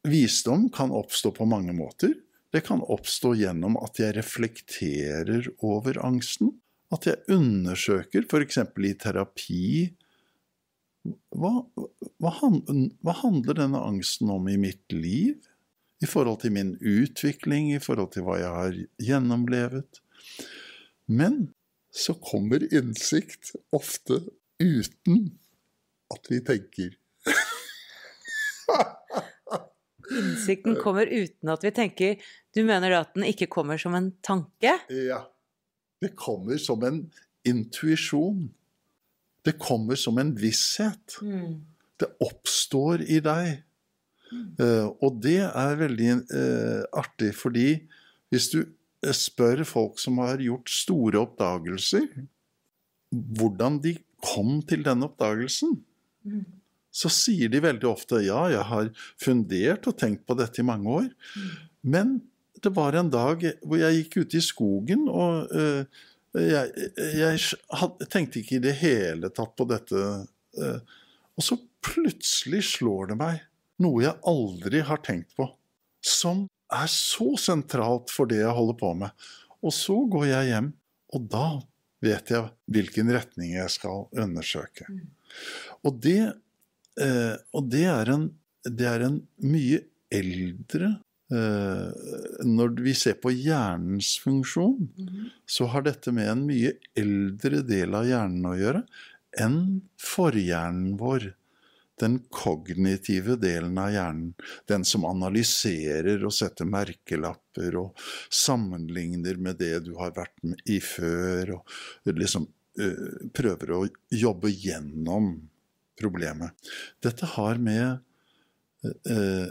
visdom 0.08 0.68
kan 0.72 0.92
oppstå 0.94 1.34
på 1.36 1.48
mange 1.48 1.74
måter. 1.76 2.14
Det 2.54 2.62
kan 2.68 2.84
oppstå 2.84 3.34
gjennom 3.40 3.76
at 3.82 3.98
jeg 3.98 4.14
reflekterer 4.14 5.48
over 5.64 5.98
angsten. 6.06 6.52
At 6.94 7.08
jeg 7.08 7.24
undersøker, 7.34 8.28
f.eks. 8.28 8.60
i 8.62 8.94
terapi 9.00 9.64
hva, 11.34 11.50
hva, 12.22 12.30
hva, 12.32 13.14
handler 13.18 13.58
denne 13.58 13.80
angsten 13.84 14.30
om 14.32 14.46
i 14.48 14.56
mitt 14.60 14.94
liv? 14.94 15.50
I 16.02 16.08
forhold 16.08 16.42
til 16.42 16.54
min 16.54 16.74
utvikling, 16.80 17.72
i 17.74 17.82
forhold 17.82 18.12
til 18.14 18.24
hva 18.26 18.38
jeg 18.40 18.52
har 18.54 18.78
gjennomlevet. 19.02 20.00
Men 21.06 21.54
så 21.94 22.14
kommer 22.18 22.64
innsikt 22.74 23.54
ofte 23.74 24.22
uten 24.58 25.38
at 26.14 26.30
vi 26.30 26.40
tenker. 26.44 26.96
Innsikten 30.14 30.76
kommer 30.80 31.06
uten 31.06 31.52
at 31.52 31.64
vi 31.64 31.72
tenker. 31.74 32.16
Du 32.54 32.64
mener 32.66 32.92
da 32.92 33.04
at 33.04 33.14
den 33.16 33.26
ikke 33.28 33.48
kommer 33.52 33.80
som 33.80 33.94
en 33.96 34.12
tanke? 34.24 34.76
Ja. 34.90 35.22
Det 36.02 36.12
kommer 36.18 36.58
som 36.60 36.82
en 36.84 37.06
intuisjon. 37.46 38.48
Det 39.44 39.56
kommer 39.60 39.96
som 40.00 40.18
en 40.18 40.34
visshet. 40.38 41.18
Mm. 41.22 41.64
Det 42.00 42.10
oppstår 42.24 43.04
i 43.06 43.20
deg. 43.24 43.62
Mm. 44.32 44.46
Uh, 44.58 44.86
og 45.04 45.20
det 45.22 45.40
er 45.46 45.76
veldig 45.78 46.10
uh, 46.32 46.82
artig, 46.96 47.34
fordi 47.38 47.68
hvis 48.32 48.48
du 48.50 48.64
spør 49.12 49.64
folk 49.68 50.00
som 50.00 50.22
har 50.22 50.40
gjort 50.40 50.70
store 50.72 51.20
oppdagelser, 51.26 52.08
hvordan 53.10 53.80
de 53.84 53.98
kom 54.24 54.60
til 54.64 54.86
den 54.86 55.04
oppdagelsen, 55.04 55.76
mm 56.24 56.44
så 56.94 57.10
sier 57.10 57.50
de 57.50 57.62
veldig 57.62 57.88
ofte 57.90 58.22
ja, 58.22 58.44
jeg 58.52 58.64
har 58.68 58.90
fundert 59.20 59.88
og 59.90 59.96
tenkt 59.98 60.22
på 60.28 60.36
dette 60.38 60.62
i 60.62 60.66
mange 60.66 60.98
år. 61.00 61.08
Men 61.82 62.20
det 62.62 62.70
var 62.76 62.94
en 62.96 63.10
dag 63.12 63.42
hvor 63.66 63.80
jeg 63.80 63.98
gikk 63.98 64.20
ute 64.22 64.38
i 64.38 64.44
skogen, 64.44 65.08
og 65.10 65.50
uh, 65.50 65.82
jeg, 66.38 66.90
jeg 67.18 67.40
had, 67.80 68.06
tenkte 68.12 68.40
ikke 68.40 68.60
i 68.60 68.64
det 68.68 68.76
hele 68.78 69.30
tatt 69.34 69.56
på 69.58 69.66
dette. 69.70 70.04
Uh, 70.54 70.78
og 71.34 71.46
så 71.48 71.58
plutselig 71.84 72.62
slår 72.76 73.10
det 73.10 73.18
meg 73.20 73.42
noe 73.82 74.04
jeg 74.04 74.14
aldri 74.30 74.84
har 74.86 75.02
tenkt 75.02 75.34
på, 75.34 75.48
som 75.98 76.46
er 76.74 76.90
så 76.92 77.34
sentralt 77.40 78.12
for 78.12 78.30
det 78.30 78.42
jeg 78.42 78.56
holder 78.56 78.78
på 78.80 78.94
med. 79.04 79.26
Og 79.64 79.72
så 79.74 79.96
går 80.10 80.26
jeg 80.28 80.50
hjem, 80.52 80.72
og 81.14 81.28
da 81.32 81.46
vet 82.04 82.32
jeg 82.34 82.50
hvilken 82.74 83.12
retning 83.14 83.54
jeg 83.56 83.70
skal 83.72 84.08
undersøke. 84.12 84.88
Og 85.86 86.00
det 86.04 86.34
Eh, 87.00 87.34
og 87.54 87.70
det 87.72 87.86
er, 87.90 88.10
en, 88.14 88.28
det 88.62 88.86
er 88.86 89.04
en 89.08 89.16
mye 89.42 89.80
eldre 90.14 90.92
eh, 91.34 91.88
Når 92.46 92.76
vi 92.84 92.94
ser 92.94 93.16
på 93.18 93.32
hjernens 93.34 94.14
funksjon, 94.22 94.76
mm 94.94 95.06
-hmm. 95.08 95.30
så 95.46 95.66
har 95.66 95.82
dette 95.82 96.12
med 96.12 96.30
en 96.30 96.46
mye 96.46 96.76
eldre 96.94 97.62
del 97.62 97.94
av 97.94 98.06
hjernen 98.06 98.46
å 98.46 98.54
gjøre 98.54 98.84
enn 99.34 99.82
forhjernen 99.98 100.94
vår. 100.96 101.34
Den 102.00 102.18
kognitive 102.34 103.36
delen 103.40 103.78
av 103.78 103.92
hjernen. 103.94 104.34
Den 104.66 104.84
som 104.88 105.06
analyserer 105.06 106.24
og 106.26 106.34
setter 106.34 106.66
merkelapper 106.66 107.78
og 107.78 108.06
sammenligner 108.32 109.38
med 109.38 109.60
det 109.62 109.84
du 109.86 109.94
har 110.00 110.14
vært 110.16 110.34
med 110.42 110.62
i 110.66 110.80
før, 110.82 111.56
og 111.58 112.14
liksom 112.18 112.48
uh, 112.80 113.28
prøver 113.36 113.74
å 113.76 113.84
jobbe 114.10 114.50
gjennom 114.50 115.36
problemet. 116.00 116.50
Dette 117.02 117.26
har 117.36 117.60
med 117.62 117.98
eh, 119.06 119.46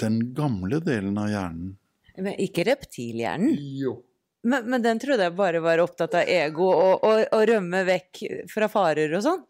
den 0.00 0.20
gamle 0.34 0.80
delen 0.84 1.18
av 1.20 1.28
hjernen 1.28 1.74
Men 2.16 2.40
ikke 2.40 2.64
reptilhjernen? 2.68 3.56
Jo. 3.80 3.98
Men, 4.44 4.68
men, 4.68 4.82
den 4.84 5.00
trodde 5.00 5.24
jeg 5.24 5.36
bare 5.36 5.60
var 5.64 5.80
opptatt 5.80 6.18
av 6.20 6.28
ego 6.28 6.68
og, 6.68 7.04
og, 7.04 7.22
og 7.32 7.44
rømme 7.48 7.80
vekk 7.88 8.22
fra 8.52 8.68
farer 8.72 9.16
og 9.16 9.24
sånn? 9.24 9.44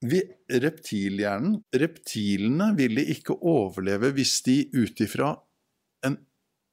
Vi, 0.00 0.22
reptilhjernen 0.48 1.60
Reptilene 1.76 2.70
ville 2.78 3.04
ikke 3.12 3.36
overleve 3.36 4.12
hvis 4.16 4.38
de 4.46 4.62
ut 4.72 5.00
ifra 5.04 5.34
en 6.06 6.16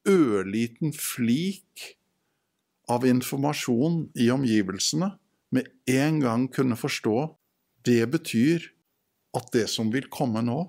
ørliten 0.07 0.93
flik 0.95 1.93
av 2.87 3.03
informasjon 3.07 4.05
i 4.15 4.29
omgivelsene 4.31 5.11
med 5.55 5.67
en 5.91 6.21
gang 6.23 6.47
kunne 6.51 6.79
forstå 6.79 7.17
det 7.87 8.03
betyr 8.11 8.63
at 9.37 9.51
det 9.53 9.67
som 9.71 9.91
vil 9.93 10.07
komme 10.11 10.41
nå, 10.43 10.59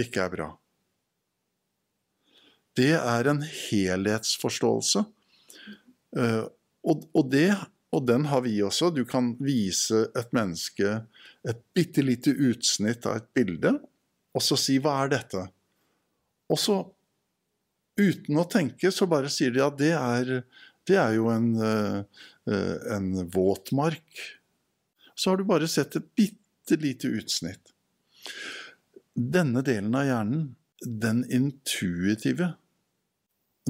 ikke 0.00 0.24
er 0.24 0.32
bra. 0.32 0.48
Det 2.74 2.92
er 2.96 3.30
en 3.30 3.42
helhetsforståelse. 3.44 5.04
Eh, 6.18 6.44
og, 6.84 7.20
det, 7.30 7.52
og 7.94 8.06
den 8.08 8.26
har 8.30 8.42
vi 8.44 8.58
også. 8.64 8.90
Du 8.94 9.04
kan 9.08 9.32
vise 9.42 10.06
et 10.18 10.32
menneske 10.36 10.98
et 11.44 11.60
bitte 11.76 12.04
lite 12.04 12.32
utsnitt 12.32 13.06
av 13.06 13.20
et 13.20 13.28
bilde, 13.36 13.76
og 14.34 14.42
så 14.42 14.56
si 14.58 14.78
'hva 14.78 15.04
er 15.04 15.12
dette'? 15.12 15.48
Og 16.50 16.58
så, 16.58 16.76
uten 17.96 18.40
å 18.40 18.48
tenke, 18.50 18.90
så 18.90 19.06
bare 19.08 19.30
sier 19.32 19.52
de 19.54 19.62
at 19.64 19.76
det 19.78 19.92
er, 19.92 20.44
det 20.86 20.96
er 20.96 21.14
jo 21.14 21.28
en, 21.32 21.54
uh, 21.56 22.04
en 22.96 23.28
våtmark. 23.32 24.24
Så 25.14 25.30
har 25.30 25.36
du 25.36 25.44
bare 25.44 25.68
sett 25.68 25.96
et 25.96 26.10
bitte 26.16 26.76
lite 26.80 27.08
utsnitt. 27.08 27.72
Denne 29.14 29.62
delen 29.62 29.94
av 29.94 30.08
hjernen, 30.08 30.56
den 30.84 31.24
intuitive 31.30 32.54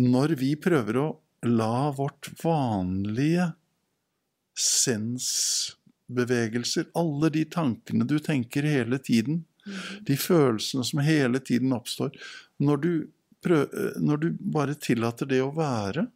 Når 0.01 0.35
vi 0.41 0.55
prøver 0.59 0.97
å 0.99 1.09
la 1.47 1.93
vårt 1.95 2.33
vanlige 2.43 3.53
sens 4.59 5.77
bevegelser, 6.07 6.87
alle 6.95 7.31
de 7.31 7.45
tankene 7.45 8.07
du 8.09 8.19
tenker 8.23 8.67
hele 8.69 8.99
tiden, 8.99 9.45
mm. 9.67 10.05
de 10.07 10.17
følelsene 10.21 10.85
som 10.85 11.01
hele 11.05 11.40
tiden 11.40 11.73
oppstår 11.73 12.12
Når 12.62 12.83
du, 12.83 12.90
prøv, 13.43 13.64
når 13.97 14.21
du 14.21 14.29
bare 14.38 14.77
tillater 14.77 15.31
det 15.31 15.40
å 15.43 15.53
være 15.57 16.07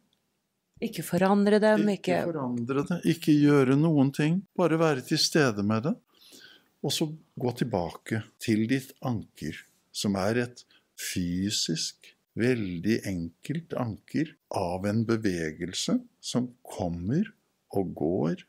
Ikke 0.85 1.03
forandre 1.03 1.59
dem, 1.63 1.87
ikke 1.89 2.19
Ikke 2.19 2.27
forandre 2.29 2.85
det, 2.91 2.99
ikke 3.15 3.35
gjøre 3.35 3.75
noen 3.79 4.13
ting. 4.15 4.43
Bare 4.55 4.79
være 4.79 5.03
til 5.03 5.19
stede 5.19 5.65
med 5.65 5.89
det. 5.89 5.95
Og 6.79 6.93
så 6.95 7.09
gå 7.35 7.51
tilbake 7.59 8.21
til 8.39 8.63
ditt 8.69 8.93
anker, 9.03 9.57
som 9.91 10.15
er 10.15 10.45
et 10.45 10.63
fysisk, 10.95 12.13
veldig 12.39 13.01
enkelt 13.09 13.75
anker 13.75 14.31
av 14.55 14.85
en 14.87 15.01
bevegelse 15.07 15.97
som 16.23 16.47
kommer 16.63 17.27
og 17.75 17.93
går 17.97 18.45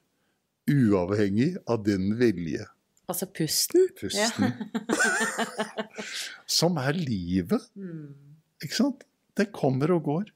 uavhengig 0.71 1.55
av 1.67 1.83
din 1.85 2.13
vilje. 2.21 2.67
Altså 3.11 3.27
pusten? 3.27 3.89
Pusten. 3.99 4.53
Ja. 4.53 5.65
som 6.61 6.79
er 6.79 6.95
livet. 6.95 7.65
Mm. 7.75 8.37
Ikke 8.63 8.77
sant? 8.77 9.05
Det 9.35 9.51
kommer 9.55 9.97
og 9.97 10.05
går. 10.07 10.31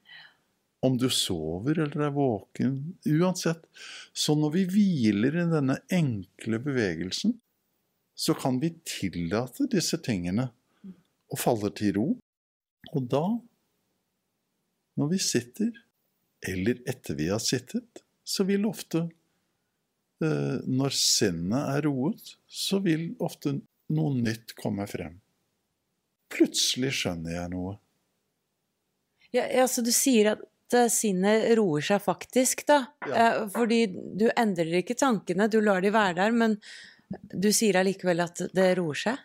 Om 0.85 0.97
du 0.99 1.07
sover 1.13 1.79
eller 1.85 2.07
er 2.09 2.13
våken. 2.13 2.75
Uansett. 3.07 3.63
Så 4.13 4.35
når 4.37 4.53
vi 4.57 4.65
hviler 4.73 5.39
i 5.39 5.47
denne 5.49 5.79
enkle 5.93 6.59
bevegelsen, 6.61 7.37
så 8.15 8.35
kan 8.37 8.59
vi 8.61 8.73
tillate 8.87 9.67
disse 9.71 9.99
tingene 10.03 10.49
å 11.31 11.39
falle 11.39 11.71
til 11.75 11.95
ro. 11.97 12.07
Og 12.93 13.07
da, 13.11 13.23
når 14.99 15.11
vi 15.15 15.19
sitter, 15.23 15.71
eller 16.45 16.79
etter 16.87 17.17
vi 17.17 17.31
har 17.31 17.41
sittet, 17.43 18.04
så 18.25 18.43
vil 18.47 18.65
ofte 18.67 19.05
Eh, 20.23 20.57
når 20.63 20.95
sinnet 20.95 21.71
er 21.75 21.85
roet, 21.89 22.35
så 22.47 22.79
vil 22.83 23.09
ofte 23.23 23.57
noe 23.95 24.15
nytt 24.15 24.55
komme 24.55 24.87
frem. 24.87 25.17
Plutselig 26.31 26.93
skjønner 27.01 27.35
jeg 27.35 27.51
noe. 27.51 27.75
Ja, 29.35 29.43
ja 29.51 29.65
Så 29.67 29.83
du 29.83 29.91
sier 29.91 30.31
at 30.33 30.77
eh, 30.77 30.87
sinnet 30.91 31.49
roer 31.59 31.83
seg 31.83 32.01
faktisk, 32.03 32.63
da? 32.69 32.81
Ja. 33.03 33.25
Eh, 33.25 33.41
fordi 33.51 33.81
du 33.91 34.29
endrer 34.31 34.79
ikke 34.79 34.97
tankene, 34.99 35.49
du 35.51 35.59
lar 35.63 35.83
de 35.83 35.91
være 35.93 36.19
der, 36.23 36.35
men 36.35 36.57
du 37.35 37.51
sier 37.53 37.81
allikevel 37.81 38.23
at 38.23 38.47
det 38.55 38.71
roer 38.79 39.01
seg? 39.03 39.19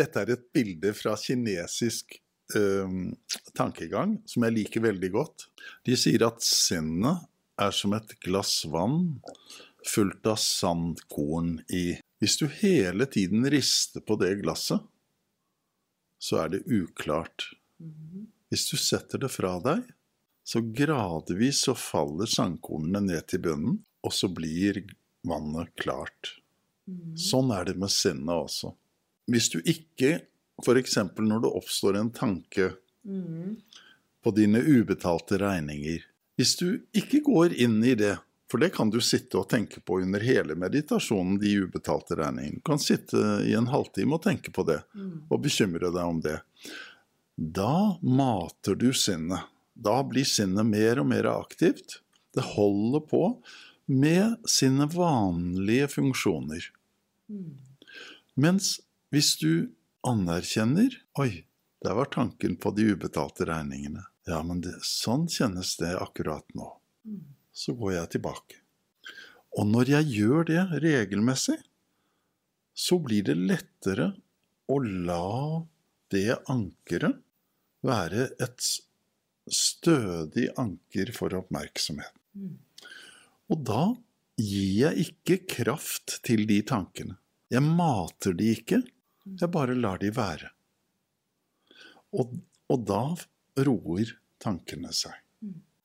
Dette 0.00 0.24
er 0.24 0.34
et 0.34 0.48
bilde 0.52 0.90
fra 0.96 1.12
kinesisk 1.16 2.16
um, 2.56 3.12
tankegang 3.56 4.18
som 4.28 4.44
jeg 4.44 4.56
liker 4.56 4.82
veldig 4.84 5.10
godt. 5.14 5.46
De 5.86 5.96
sier 5.96 6.24
at 6.26 6.42
sinnet 6.44 7.29
er 7.60 7.74
som 7.76 7.94
et 7.96 8.16
glass 8.24 8.64
vann 8.68 9.20
fullt 9.86 10.26
av 10.26 10.36
sandkorn 10.40 11.60
i. 11.68 11.98
Hvis 12.20 12.36
du 12.40 12.46
hele 12.60 13.06
tiden 13.06 13.46
rister 13.50 14.04
på 14.04 14.16
det 14.20 14.34
glasset, 14.42 14.82
så 16.20 16.42
er 16.42 16.52
det 16.54 16.66
uklart. 16.68 17.48
Hvis 18.52 18.66
du 18.68 18.76
setter 18.76 19.22
det 19.22 19.30
fra 19.32 19.54
deg, 19.64 19.86
så 20.44 20.60
gradvis 20.60 21.62
så 21.66 21.76
faller 21.78 22.28
sandkornene 22.28 23.00
ned 23.06 23.28
til 23.30 23.44
bunnen, 23.44 23.78
og 24.04 24.12
så 24.12 24.28
blir 24.32 24.82
vannet 25.26 25.72
klart. 25.80 26.36
Sånn 27.14 27.52
er 27.54 27.68
det 27.68 27.76
med 27.78 27.92
sinnet 27.92 28.34
også. 28.34 28.74
Hvis 29.30 29.50
du 29.52 29.60
ikke, 29.60 30.24
f.eks. 30.60 30.96
når 31.16 31.44
det 31.44 31.52
oppstår 31.60 32.00
en 32.00 32.10
tanke 32.12 32.72
på 34.20 34.32
dine 34.36 34.60
ubetalte 34.60 35.38
regninger 35.40 36.09
Hvis 36.40 36.56
du 36.56 36.80
ikke 36.96 37.20
går 37.26 37.52
inn 37.60 37.82
i 37.84 37.92
det 37.98 38.16
for 38.50 38.58
det 38.58 38.72
kan 38.74 38.90
du 38.90 38.98
sitte 39.00 39.38
og 39.38 39.46
tenke 39.52 39.78
på 39.80 40.00
under 40.02 40.20
hele 40.26 40.56
meditasjonen, 40.58 41.36
de 41.38 41.52
ubetalte 41.62 42.16
regningene. 42.18 42.58
Du 42.58 42.66
kan 42.66 42.80
sitte 42.82 43.20
i 43.46 43.52
en 43.54 43.68
halvtime 43.70 44.16
og 44.16 44.24
tenke 44.24 44.50
på 44.50 44.64
det, 44.66 44.80
mm. 44.90 45.30
og 45.30 45.42
bekymre 45.44 45.92
deg 45.94 46.02
om 46.02 46.18
det. 46.24 46.40
Da 47.38 47.94
mater 48.02 48.74
du 48.74 48.88
sinnet. 48.90 49.46
Da 49.78 50.00
blir 50.02 50.26
sinnet 50.26 50.66
mer 50.66 50.98
og 50.98 51.06
mer 51.12 51.30
aktivt. 51.30 52.00
Det 52.34 52.42
holder 52.56 53.06
på 53.06 53.24
med 53.86 54.50
sine 54.50 54.90
vanlige 54.90 55.86
funksjoner. 55.94 56.66
Mm. 57.30 57.54
Mens 58.34 58.80
hvis 59.14 59.36
du 59.38 59.70
anerkjenner 60.06 60.94
Oi, 61.22 61.44
der 61.84 61.94
var 61.94 62.10
tanken 62.10 62.58
på 62.58 62.74
de 62.74 62.90
ubetalte 62.96 63.46
regningene. 63.46 64.09
Ja, 64.28 64.42
men 64.44 64.60
det, 64.64 64.76
sånn 64.84 65.28
kjennes 65.32 65.76
det 65.80 65.94
akkurat 65.96 66.44
nå. 66.54 66.72
Mm 67.08 67.22
så 67.60 67.74
går 67.76 67.96
jeg 67.96 68.12
tilbake. 68.16 68.60
Og 69.58 69.66
når 69.68 69.94
jeg 69.96 70.12
gjør 70.20 70.46
det 70.48 70.60
regelmessig, 70.84 71.58
så 72.74 73.00
blir 73.02 73.26
det 73.26 73.36
lettere 73.36 74.12
å 74.70 74.78
la 74.80 75.64
det 76.14 76.38
ankeret 76.50 77.18
være 77.86 78.28
et 78.42 78.68
stødig 79.50 80.46
anker 80.60 81.10
for 81.16 81.34
oppmerksomhet. 81.36 82.14
Og 83.50 83.66
da 83.66 83.82
gir 84.40 84.70
jeg 84.84 85.08
ikke 85.08 85.40
kraft 85.58 86.20
til 86.26 86.46
de 86.48 86.60
tankene. 86.66 87.18
Jeg 87.50 87.66
mater 87.66 88.36
de 88.38 88.52
ikke, 88.54 88.78
jeg 89.26 89.52
bare 89.52 89.74
lar 89.74 89.98
de 90.00 90.12
være. 90.14 90.52
Og, 92.14 92.38
og 92.70 92.86
da 92.86 93.02
roer 93.66 94.14
tankene 94.42 94.92
seg. 94.96 95.16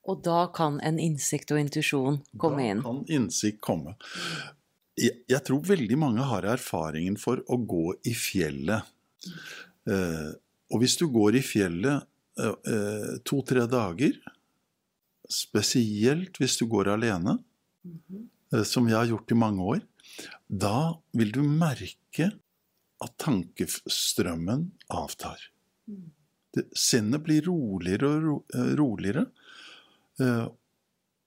Og 0.05 0.21
da 0.25 0.45
kan 0.53 0.77
en 0.85 0.99
innsikt 1.01 1.51
og 1.55 1.59
intuisjon 1.59 2.19
komme 2.41 2.67
inn? 2.69 2.83
Da 2.83 2.91
kan 2.91 3.01
innsikt 3.09 3.61
komme. 3.65 3.95
Jeg, 4.95 5.41
tror 5.43 5.63
veldig 5.65 5.97
mange 5.99 6.25
har 6.29 6.45
erfaringen 6.47 7.17
for 7.19 7.41
å 7.51 7.57
gå 7.59 7.97
i 8.07 8.13
fjellet. 8.15 8.85
Eh, 9.89 10.29
og 10.71 10.81
hvis 10.81 10.95
du 11.01 11.07
går 11.11 11.39
i 11.39 11.43
fjellet 11.45 12.05
eh, 12.39 12.53
eh, 12.71 13.09
to-tre 13.27 13.65
dager, 13.69 14.15
spesielt 15.31 16.37
hvis 16.41 16.57
du 16.61 16.67
går 16.69 16.93
alene, 16.95 17.39
eh, 17.83 18.63
som 18.63 18.87
jeg 18.89 18.97
har 18.97 19.09
gjort 19.09 19.33
i 19.33 19.39
mange 19.41 19.67
år, 19.75 19.83
da 20.47 20.95
vil 21.17 21.33
du 21.33 21.41
merke 21.43 22.31
at 23.03 23.17
tankestrømmen 23.21 24.69
avtar. 24.93 25.49
Det, 25.85 26.14
sinnet 26.77 27.23
blir 27.25 27.45
roligere 27.47 28.09
og 28.09 28.23
ro, 28.25 28.35
eh, 28.53 28.71
roligere. 28.79 29.25
Eh, 30.21 30.45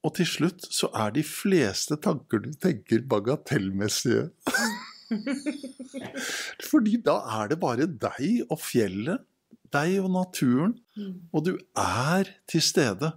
og 0.06 0.14
til 0.16 0.28
slutt 0.30 0.66
så 0.72 0.90
er 0.96 1.12
de 1.16 1.24
fleste 1.26 1.98
tanker 2.00 2.42
du 2.44 2.52
tenker, 2.62 3.02
bagatellmessige. 3.10 4.28
Fordi 6.70 7.00
da 7.04 7.18
er 7.40 7.52
det 7.52 7.60
bare 7.60 7.88
deg 7.88 8.44
og 8.48 8.60
fjellet, 8.62 9.24
deg 9.74 9.98
og 10.00 10.12
naturen, 10.14 10.76
mm. 10.96 11.14
og 11.32 11.44
du 11.48 11.54
er 11.76 12.30
til 12.48 12.64
stede 12.64 13.12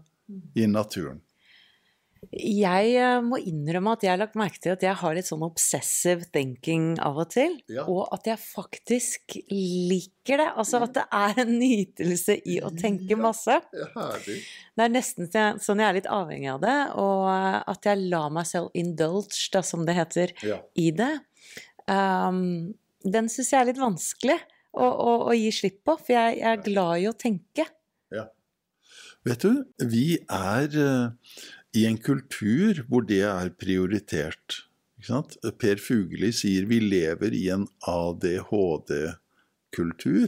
i 0.55 0.67
naturen. 0.67 1.21
Jeg 2.31 2.91
eh, 2.95 3.17
må 3.25 3.41
innrømme 3.43 3.91
at 3.97 4.05
jeg 4.05 4.13
har 4.13 4.19
lagt 4.21 4.37
merke 4.39 4.61
til 4.63 4.71
at 4.71 4.83
jeg 4.85 4.95
har 5.01 5.15
litt 5.17 5.27
sånn 5.27 5.43
obsessive 5.43 6.29
thinking 6.31 6.93
av 7.03 7.19
og 7.19 7.27
til. 7.33 7.57
Ja. 7.67 7.83
Og 7.91 8.05
at 8.15 8.29
jeg 8.29 8.39
faktisk 8.39 9.35
liker 9.51 10.39
det. 10.39 10.47
Altså 10.55 10.79
at 10.85 10.95
det 10.95 11.03
er 11.17 11.41
en 11.43 11.51
nytelse 11.59 12.37
i 12.47 12.61
å 12.63 12.71
tenke 12.77 13.19
masse. 13.19 13.59
Ja, 13.75 14.07
det 14.15 14.85
er 14.85 14.95
nesten 14.95 15.27
sånn 15.31 15.83
jeg 15.83 15.89
er 15.89 15.99
litt 15.99 16.09
avhengig 16.11 16.53
av 16.53 16.63
det, 16.63 16.77
og 17.03 17.27
at 17.75 17.91
jeg 17.91 18.07
lar 18.13 18.31
meg 18.31 18.47
selv 18.47 18.71
indulge, 18.79 19.49
da, 19.51 19.65
som 19.65 19.83
det 19.87 19.97
heter, 19.99 20.35
ja. 20.47 20.61
i 20.79 20.87
det. 20.95 21.11
um, 21.91 22.71
den 23.03 23.27
syns 23.33 23.51
jeg 23.51 23.59
er 23.59 23.71
litt 23.73 23.81
vanskelig 23.81 24.37
å, 24.71 24.85
å, 24.85 25.13
å, 25.27 25.31
gi 25.35 25.49
slipp 25.51 25.81
på, 25.83 25.97
for 25.99 26.15
jeg, 26.15 26.37
jeg 26.39 26.51
er 26.53 26.63
glad 26.63 27.01
i 27.01 27.07
å 27.09 27.17
tenke. 27.17 27.65
Ja. 28.13 28.29
Vet 29.27 29.43
du, 29.43 29.65
vi 29.91 30.05
er 30.31 30.77
uh, 30.79 31.33
i 31.77 31.85
en 31.87 31.97
kultur 32.01 32.81
hvor 32.89 33.01
det 33.07 33.21
er 33.27 33.49
prioritert. 33.59 34.65
Per 35.01 35.77
Fugelli 35.81 36.31
sier 36.35 36.65
vi 36.69 36.79
lever 36.83 37.33
i 37.33 37.49
en 37.53 37.67
ADHD-kultur. 37.89 40.27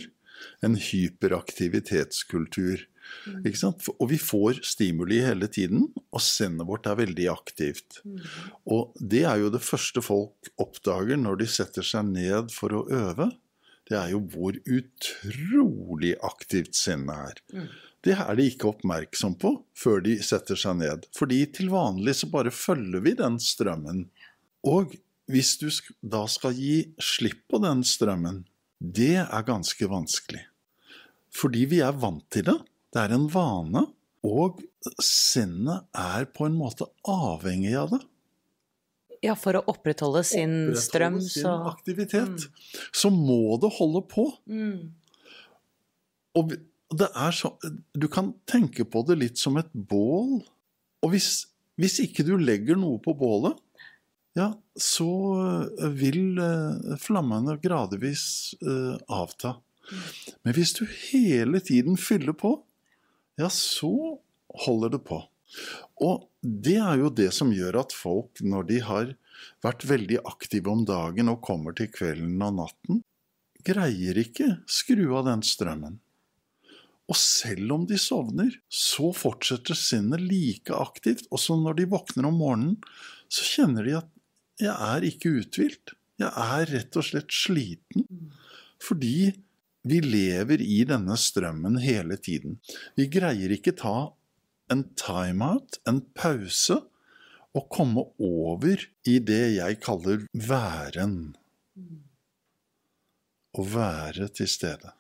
En 0.66 0.76
hyperaktivitetskultur. 0.80 2.88
Mm. 3.28 3.44
Og 4.00 4.10
vi 4.10 4.18
får 4.18 4.54
stimuli 4.66 5.22
hele 5.24 5.48
tiden, 5.52 5.94
og 6.12 6.22
sinnet 6.24 6.68
vårt 6.68 6.88
er 6.90 6.96
veldig 7.00 7.28
aktivt. 7.32 8.02
Mm. 8.08 8.20
Og 8.74 8.94
det 9.00 9.24
er 9.30 9.38
jo 9.44 9.50
det 9.54 9.62
første 9.64 10.02
folk 10.04 10.50
oppdager 10.62 11.18
når 11.20 11.36
de 11.44 11.48
setter 11.52 11.84
seg 11.86 12.04
ned 12.16 12.52
for 12.56 12.70
å 12.74 12.88
øve. 12.90 13.28
Det 13.90 13.98
er 14.00 14.10
jo 14.16 14.20
hvor 14.32 14.54
utrolig 14.64 16.14
aktivt 16.24 16.76
sinnet 16.80 17.18
er. 17.30 17.38
Det 18.04 18.16
er 18.20 18.36
de 18.36 18.50
ikke 18.52 18.68
oppmerksom 18.74 19.38
på 19.40 19.54
før 19.80 20.02
de 20.04 20.18
setter 20.26 20.60
seg 20.60 20.82
ned. 20.82 21.08
Fordi 21.16 21.40
til 21.56 21.72
vanlig 21.72 22.18
så 22.20 22.30
bare 22.32 22.52
følger 22.52 23.04
vi 23.06 23.16
den 23.20 23.40
strømmen. 23.40 24.06
Og 24.68 24.96
hvis 25.32 25.56
du 25.62 25.70
da 26.02 26.26
skal 26.28 26.58
gi 26.58 26.94
slipp 27.00 27.46
på 27.52 27.62
den 27.64 27.86
strømmen, 27.88 28.44
det 28.84 29.22
er 29.24 29.48
ganske 29.48 29.88
vanskelig. 29.88 30.44
Fordi 31.34 31.64
vi 31.72 31.80
er 31.82 31.96
vant 31.96 32.26
til 32.34 32.50
det. 32.50 32.60
Det 32.94 33.06
er 33.06 33.16
en 33.16 33.30
vane. 33.32 33.86
Og 34.24 34.60
sinnet 35.04 35.88
er 35.96 36.28
på 36.32 36.48
en 36.48 36.58
måte 36.60 36.88
avhengig 37.10 37.74
av 37.80 37.96
det. 37.96 38.02
Ja, 39.24 39.38
for 39.40 39.56
å 39.56 39.64
opprettholde 39.72 40.26
sin 40.28 40.52
opprettholde 40.52 40.84
strøm, 40.84 41.18
sin 41.24 41.46
så 41.46 41.56
aktivitet. 41.72 42.44
Mm. 42.44 42.84
Så 42.92 43.12
må 43.16 43.56
det 43.64 43.72
holde 43.78 44.04
på. 44.12 44.28
Mm. 44.52 44.92
Og 46.40 46.56
det 47.00 47.10
er 47.16 47.36
så 47.36 47.54
Du 47.96 48.08
kan 48.12 48.34
tenke 48.50 48.86
på 48.86 49.04
det 49.08 49.20
litt 49.22 49.42
som 49.42 49.58
et 49.62 49.70
bål. 49.74 50.42
Og 51.04 51.14
hvis, 51.14 51.46
hvis 51.80 52.00
ikke 52.04 52.26
du 52.28 52.36
legger 52.40 52.80
noe 52.80 53.02
på 53.04 53.16
bålet, 53.18 53.58
ja, 54.38 54.50
så 54.80 55.10
vil 55.94 56.40
uh, 56.42 56.96
flammene 56.98 57.60
gradvis 57.62 58.56
uh, 58.66 58.96
avta. 59.12 59.60
Men 60.42 60.56
hvis 60.56 60.74
du 60.80 60.86
hele 60.88 61.62
tiden 61.62 62.00
fyller 62.00 62.34
på, 62.38 62.56
ja, 63.38 63.50
så 63.54 64.18
holder 64.66 64.96
det 64.96 65.04
på. 65.06 65.20
Og 66.02 66.28
det 66.42 66.80
er 66.82 67.02
jo 67.04 67.12
det 67.14 67.30
som 67.36 67.54
gjør 67.54 67.84
at 67.84 67.94
folk, 67.96 68.42
når 68.42 68.70
de 68.70 68.80
har 68.88 69.14
vært 69.64 69.86
veldig 69.88 70.22
aktive 70.28 70.72
om 70.72 70.84
dagen 70.88 71.32
og 71.32 71.44
kommer 71.46 71.76
til 71.78 71.92
kvelden 71.94 72.42
og 72.42 72.58
natten, 72.62 73.04
greier 73.64 74.18
ikke 74.20 74.50
skru 74.68 75.06
av 75.18 75.28
den 75.30 75.44
strømmen. 75.46 76.00
Og 77.14 77.20
selv 77.20 77.76
om 77.76 77.84
de 77.86 78.00
sovner, 78.02 78.56
så 78.74 79.12
fortsetter 79.14 79.78
sinnet 79.78 80.24
like 80.26 80.74
aktivt. 80.74 81.28
Også 81.30 81.60
når 81.62 81.78
de 81.78 81.90
våkner 81.92 82.26
om 82.32 82.40
morgenen, 82.42 82.80
så 83.30 83.46
kjenner 83.46 83.86
de 83.86 83.98
at 84.00 84.10
'jeg 84.58 84.74
er 84.74 85.06
ikke 85.06 85.34
uthvilt'. 85.38 85.94
Jeg 86.18 86.32
er 86.34 86.66
rett 86.74 86.98
og 86.98 87.06
slett 87.06 87.30
sliten. 87.30 88.08
Fordi 88.82 89.34
vi 89.84 90.00
lever 90.00 90.62
i 90.62 90.84
denne 90.88 91.18
strømmen 91.20 91.78
hele 91.84 92.18
tiden. 92.18 92.58
Vi 92.96 93.06
greier 93.08 93.52
ikke 93.52 93.76
ta 93.78 94.14
en 94.72 94.84
timeout, 94.96 95.78
en 95.86 96.02
pause, 96.16 96.80
og 97.54 97.70
komme 97.70 98.08
over 98.18 98.82
i 99.06 99.20
det 99.20 99.56
jeg 99.60 99.82
kaller 99.84 100.26
væren. 100.34 101.36
Å 103.54 103.62
være 103.62 104.32
til 104.34 104.50
stede. 104.50 104.96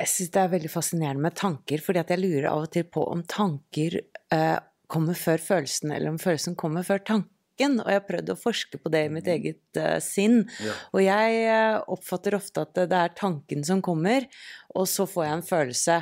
Jeg 0.00 0.08
syns 0.08 0.32
det 0.32 0.40
er 0.40 0.52
veldig 0.54 0.72
fascinerende 0.72 1.24
med 1.26 1.36
tanker, 1.36 1.82
fordi 1.84 2.04
jeg 2.08 2.22
lurer 2.22 2.48
av 2.48 2.64
og 2.64 2.70
til 2.72 2.86
på 2.88 3.04
om 3.12 3.20
tanker 3.28 3.98
eh, 4.00 4.56
kommer 4.90 5.18
før 5.18 5.42
følelsen, 5.44 5.92
eller 5.92 6.14
om 6.14 6.18
følelsen 6.20 6.56
kommer 6.58 6.86
før 6.86 7.04
tanken 7.04 7.28
og 7.60 7.88
jeg 7.90 7.98
har 7.98 8.06
prøvd 8.06 8.32
å 8.32 8.38
forske 8.40 8.80
på 8.80 8.92
det 8.92 9.02
i 9.06 9.12
mitt 9.12 9.26
mm. 9.26 9.32
eget 9.34 9.80
uh, 9.80 9.98
sinn. 10.00 10.44
Ja. 10.64 10.76
Og 10.94 11.02
jeg 11.04 11.42
uh, 11.50 11.82
oppfatter 11.92 12.36
ofte 12.38 12.64
at 12.64 12.80
det 12.88 13.00
er 13.00 13.16
tanken 13.18 13.64
som 13.66 13.82
kommer, 13.84 14.24
og 14.72 14.88
så 14.88 15.06
får 15.10 15.26
jeg 15.26 15.36
en 15.36 15.46
følelse. 15.50 15.98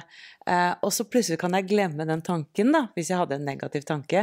Uh, 0.49 0.73
og 0.87 0.93
så 0.97 1.05
plutselig 1.05 1.37
kan 1.43 1.53
jeg 1.53 1.67
glemme 1.69 2.07
den 2.09 2.23
tanken, 2.25 2.71
da, 2.73 2.87
hvis 2.97 3.11
jeg 3.13 3.21
hadde 3.21 3.37
en 3.37 3.45
negativ 3.45 3.85
tanke. 3.89 4.23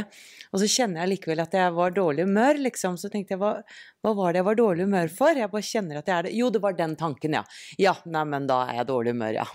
Og 0.50 0.58
så 0.58 0.66
kjenner 0.70 1.04
jeg 1.04 1.12
likevel 1.12 1.42
at 1.44 1.54
jeg 1.54 1.74
var 1.76 1.94
dårlig 1.94 2.24
humør, 2.26 2.58
liksom. 2.64 2.96
Så 2.98 3.10
tenkte 3.12 3.36
jeg, 3.36 3.40
hva, 3.42 3.52
hva 4.02 4.14
var 4.18 4.34
det 4.34 4.42
jeg 4.42 4.48
var 4.48 4.58
dårlig 4.58 4.86
humør 4.88 5.12
for? 5.14 5.38
Jeg 5.38 5.52
bare 5.52 5.68
kjenner 5.70 6.00
at 6.00 6.10
jeg 6.10 6.16
er 6.16 6.26
det. 6.26 6.32
Jo, 6.34 6.50
det 6.50 6.62
var 6.64 6.78
den 6.78 6.96
tanken, 6.98 7.36
ja. 7.38 7.44
Ja, 7.78 7.94
nei, 8.10 8.24
men 8.32 8.48
da 8.50 8.62
er 8.66 8.80
jeg 8.80 8.90
dårlig 8.90 9.14
humør, 9.14 9.38
ja. 9.38 9.46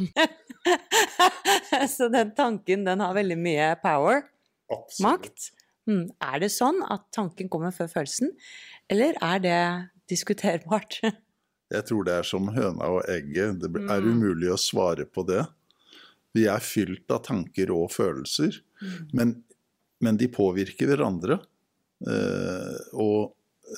så 1.96 2.08
den 2.14 2.32
tanken, 2.38 2.86
den 2.88 3.04
har 3.04 3.18
veldig 3.20 3.40
mye 3.42 3.74
power. 3.84 4.24
Absolutt. 4.72 5.08
Makt. 5.08 5.52
Mm. 5.90 6.12
er 6.22 6.44
det 6.44 6.52
sånn 6.54 6.78
at 6.94 7.08
tanken 7.16 7.50
kommer 7.52 7.74
før 7.74 7.88
følelsen, 7.90 8.30
eller 8.94 9.18
er 9.26 9.40
det 9.42 9.62
diskuterbart? 10.12 11.00
Jeg 11.74 11.88
tror 11.88 12.06
det 12.06 12.18
er 12.20 12.28
som 12.28 12.50
høna 12.52 12.90
og 12.98 13.10
egget. 13.10 13.62
Det 13.64 13.70
er 13.80 14.04
hmm. 14.04 14.18
umulig 14.20 14.50
å 14.52 14.60
svare 14.60 15.06
på 15.08 15.24
det. 15.28 15.46
Vi 16.38 16.48
er 16.48 16.64
fylt 16.64 17.12
av 17.12 17.24
tanker 17.28 17.74
og 17.76 17.92
følelser, 17.94 18.62
mm. 18.82 18.96
men, 19.18 19.36
men, 20.04 20.20
de 20.20 20.30
påvirker 20.32 20.92
hverandre. 20.92 21.42
Eh, 22.08 22.78
og 22.98 23.34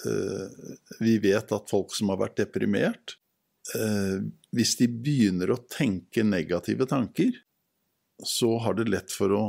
eh, 0.06 0.70
vi 1.04 1.18
vet 1.24 1.56
at 1.56 1.72
folk 1.72 1.96
som 1.98 2.14
har 2.14 2.22
vært 2.22 2.38
deprimert, 2.44 3.18
eh, 3.76 4.22
hvis 4.54 4.78
de 4.80 4.88
begynner 4.92 5.54
å 5.54 5.64
tenke 5.66 6.26
negative 6.28 6.88
tanker, 6.90 7.34
så 8.24 8.56
har 8.64 8.78
det 8.78 8.92
lett 8.92 9.12
for 9.12 9.34
å 9.34 9.44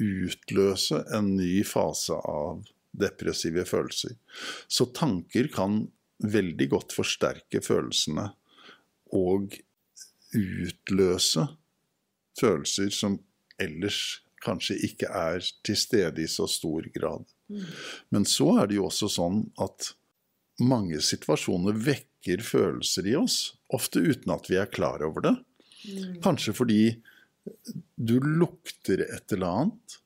utløse 0.00 1.04
en 1.14 1.36
ny 1.36 1.62
fase 1.66 2.16
av 2.18 2.64
depressive 2.94 3.64
følelser. 3.66 4.16
Så 4.66 4.90
tanker 4.94 5.48
kan 5.54 5.84
veldig 6.24 6.68
godt 6.72 6.94
forsterke 6.94 7.62
følelsene 7.64 8.28
og 9.14 9.54
utløse 10.34 11.46
følelser 12.38 12.90
som 12.94 13.18
ellers 13.62 14.20
kanskje 14.44 14.76
ikke 14.88 15.08
er 15.08 15.44
til 15.64 15.78
stede 15.78 16.24
i 16.24 16.30
så 16.30 16.46
stor 16.50 16.86
grad. 16.94 17.24
Men 18.12 18.26
så 18.28 18.50
er 18.60 18.68
det 18.68 18.78
jo 18.78 18.88
også 18.88 19.08
sånn 19.12 19.44
at 19.62 19.92
mange 20.62 21.00
situasjoner 21.02 21.76
vekker 21.86 22.44
følelser 22.44 23.08
i 23.10 23.16
oss, 23.18 23.54
ofte 23.74 24.02
uten 24.04 24.32
at 24.34 24.48
vi 24.50 24.58
er 24.60 24.70
klar 24.70 25.04
over 25.06 25.24
det. 25.24 25.34
Kanskje 26.24 26.54
fordi 26.56 26.82
du 27.96 28.16
lukter 28.24 29.04
et 29.04 29.34
eller 29.34 29.64
annet. 29.64 29.98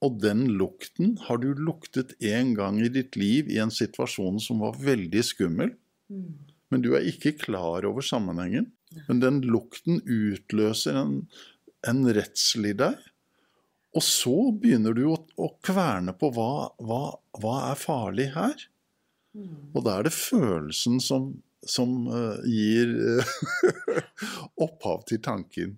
Og 0.00 0.16
den 0.22 0.46
lukten 0.56 1.18
har 1.26 1.42
du 1.42 1.50
luktet 1.52 2.14
en 2.24 2.54
gang 2.56 2.78
i 2.80 2.88
ditt 2.92 3.18
liv 3.20 3.50
i 3.52 3.58
en 3.60 3.72
situasjon 3.74 4.40
som 4.40 4.62
var 4.64 4.78
veldig 4.80 5.24
skummel. 5.28 5.74
Mm. 6.08 6.38
Men 6.72 6.84
du 6.84 6.94
er 6.96 7.04
ikke 7.10 7.34
klar 7.42 7.84
over 7.84 8.04
sammenhengen. 8.06 8.70
Men 9.06 9.22
den 9.22 9.40
lukten 9.46 10.00
utløser 10.02 10.98
en, 10.98 11.14
en 11.86 12.02
redsel 12.14 12.72
i 12.72 12.74
deg. 12.76 12.98
Og 13.96 14.04
så 14.06 14.34
begynner 14.54 14.94
du 14.94 15.04
å, 15.10 15.16
å 15.18 15.48
kverne 15.66 16.14
på 16.18 16.30
hva, 16.34 16.70
hva, 16.78 17.02
hva, 17.42 17.54
er 17.70 17.80
farlig 17.80 18.28
her? 18.36 18.66
Mm. 19.34 19.70
Og 19.74 19.86
da 19.86 19.96
er 19.98 20.06
det 20.06 20.14
følelsen 20.14 21.00
som, 21.02 21.32
som 21.66 22.06
uh, 22.10 22.38
gir 22.46 22.94
uh, 22.94 23.98
opphav 24.66 25.06
til 25.10 25.22
tanken. 25.22 25.76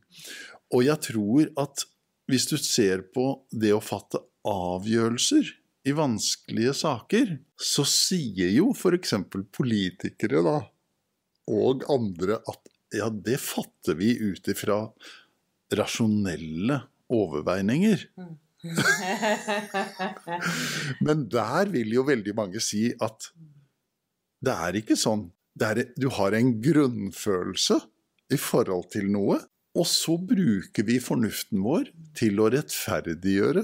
Og 0.72 0.84
jeg 0.88 1.00
tror 1.08 1.48
at 1.60 1.86
hvis 2.30 2.46
du 2.48 2.56
ser 2.60 3.04
på 3.12 3.26
det 3.50 3.72
å 3.76 3.82
fatte 3.84 4.20
avgjørelser 4.48 5.48
i 5.88 5.94
vanskelige 5.96 6.74
saker, 6.78 7.32
så 7.58 7.84
sier 7.88 8.52
jo 8.54 8.70
f.eks. 8.76 9.16
politikere 9.52 10.44
da, 10.46 10.58
og 11.50 11.84
andre 11.90 12.38
at 12.48 12.71
ja, 12.96 13.08
det 13.10 13.40
fatter 13.40 13.96
vi 13.98 14.14
ut 14.20 14.48
ifra 14.52 14.84
rasjonelle 15.72 16.82
overveininger. 17.12 18.06
Men 21.06 21.26
der 21.32 21.72
vil 21.72 21.96
jo 21.96 22.04
veldig 22.06 22.34
mange 22.38 22.60
si 22.62 22.92
at 23.02 23.32
det 24.42 24.54
er 24.54 24.78
ikke 24.78 24.98
sånn 24.98 25.30
Er, 25.60 25.82
du 26.00 26.06
har 26.16 26.32
en 26.32 26.54
grunnfølelse 26.64 27.76
i 28.32 28.38
forhold 28.40 28.86
til 28.94 29.10
noe, 29.12 29.34
og 29.76 29.84
så 29.84 30.14
bruker 30.16 30.86
vi 30.88 30.96
fornuften 30.96 31.60
vår 31.60 31.90
til 32.16 32.40
å 32.40 32.46
rettferdiggjøre 32.54 33.60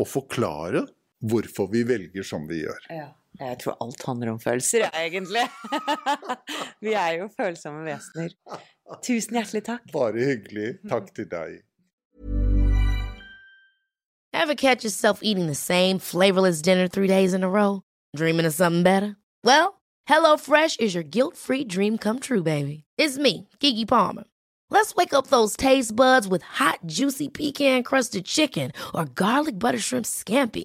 og 0.00 0.08
forklare 0.08 0.86
hvorfor 1.22 1.70
vi 1.72 1.82
velger 1.88 2.26
som 2.26 2.48
vi 2.48 2.62
gjør. 2.64 2.86
Ja. 2.90 3.08
Jeg 3.40 3.58
tror 3.62 3.76
alt 3.80 4.02
handler 4.06 4.30
om 4.30 4.40
følelser, 4.40 4.90
egentlig. 4.94 5.46
vi 6.84 6.92
er 6.92 7.12
jo 7.22 7.28
følsomme 7.36 7.84
vesener. 7.86 8.34
Tusen 9.02 9.38
hjertelig 9.38 9.62
takk. 9.64 9.86
Bare 9.92 10.20
hyggelig. 10.20 10.74
Takk 10.90 11.08
til 11.16 11.30
deg. 11.30 11.62
Ever 14.34 14.54
catch 14.54 14.84
yourself 14.84 15.20
eating 15.22 15.46
the 15.46 15.54
same 15.54 15.98
flavorless 15.98 16.62
dinner 16.62 16.88
three 16.88 17.06
days 17.06 17.32
in 17.32 17.44
a 17.44 17.48
row? 17.48 17.82
Dreaming 18.16 18.46
of 18.46 18.54
something 18.54 18.82
better? 18.82 19.16
Well, 19.44 19.80
HelloFresh 20.08 20.80
is 20.80 20.94
your 20.94 21.04
guilt-free 21.04 21.64
dream 21.64 21.98
come 21.98 22.18
true, 22.18 22.42
baby. 22.42 22.84
It's 22.98 23.18
me, 23.18 23.48
Gigi 23.60 23.86
Palmer. 23.86 24.24
Let's 24.70 24.94
wake 24.94 25.12
up 25.12 25.28
those 25.28 25.56
taste 25.56 25.94
buds 25.94 26.26
with 26.26 26.42
hot, 26.42 26.80
juicy 26.86 27.28
pecan-crusted 27.28 28.24
chicken 28.24 28.72
or 28.94 29.04
garlic 29.04 29.58
butter 29.58 29.78
shrimp 29.78 30.06
scampi. 30.06 30.64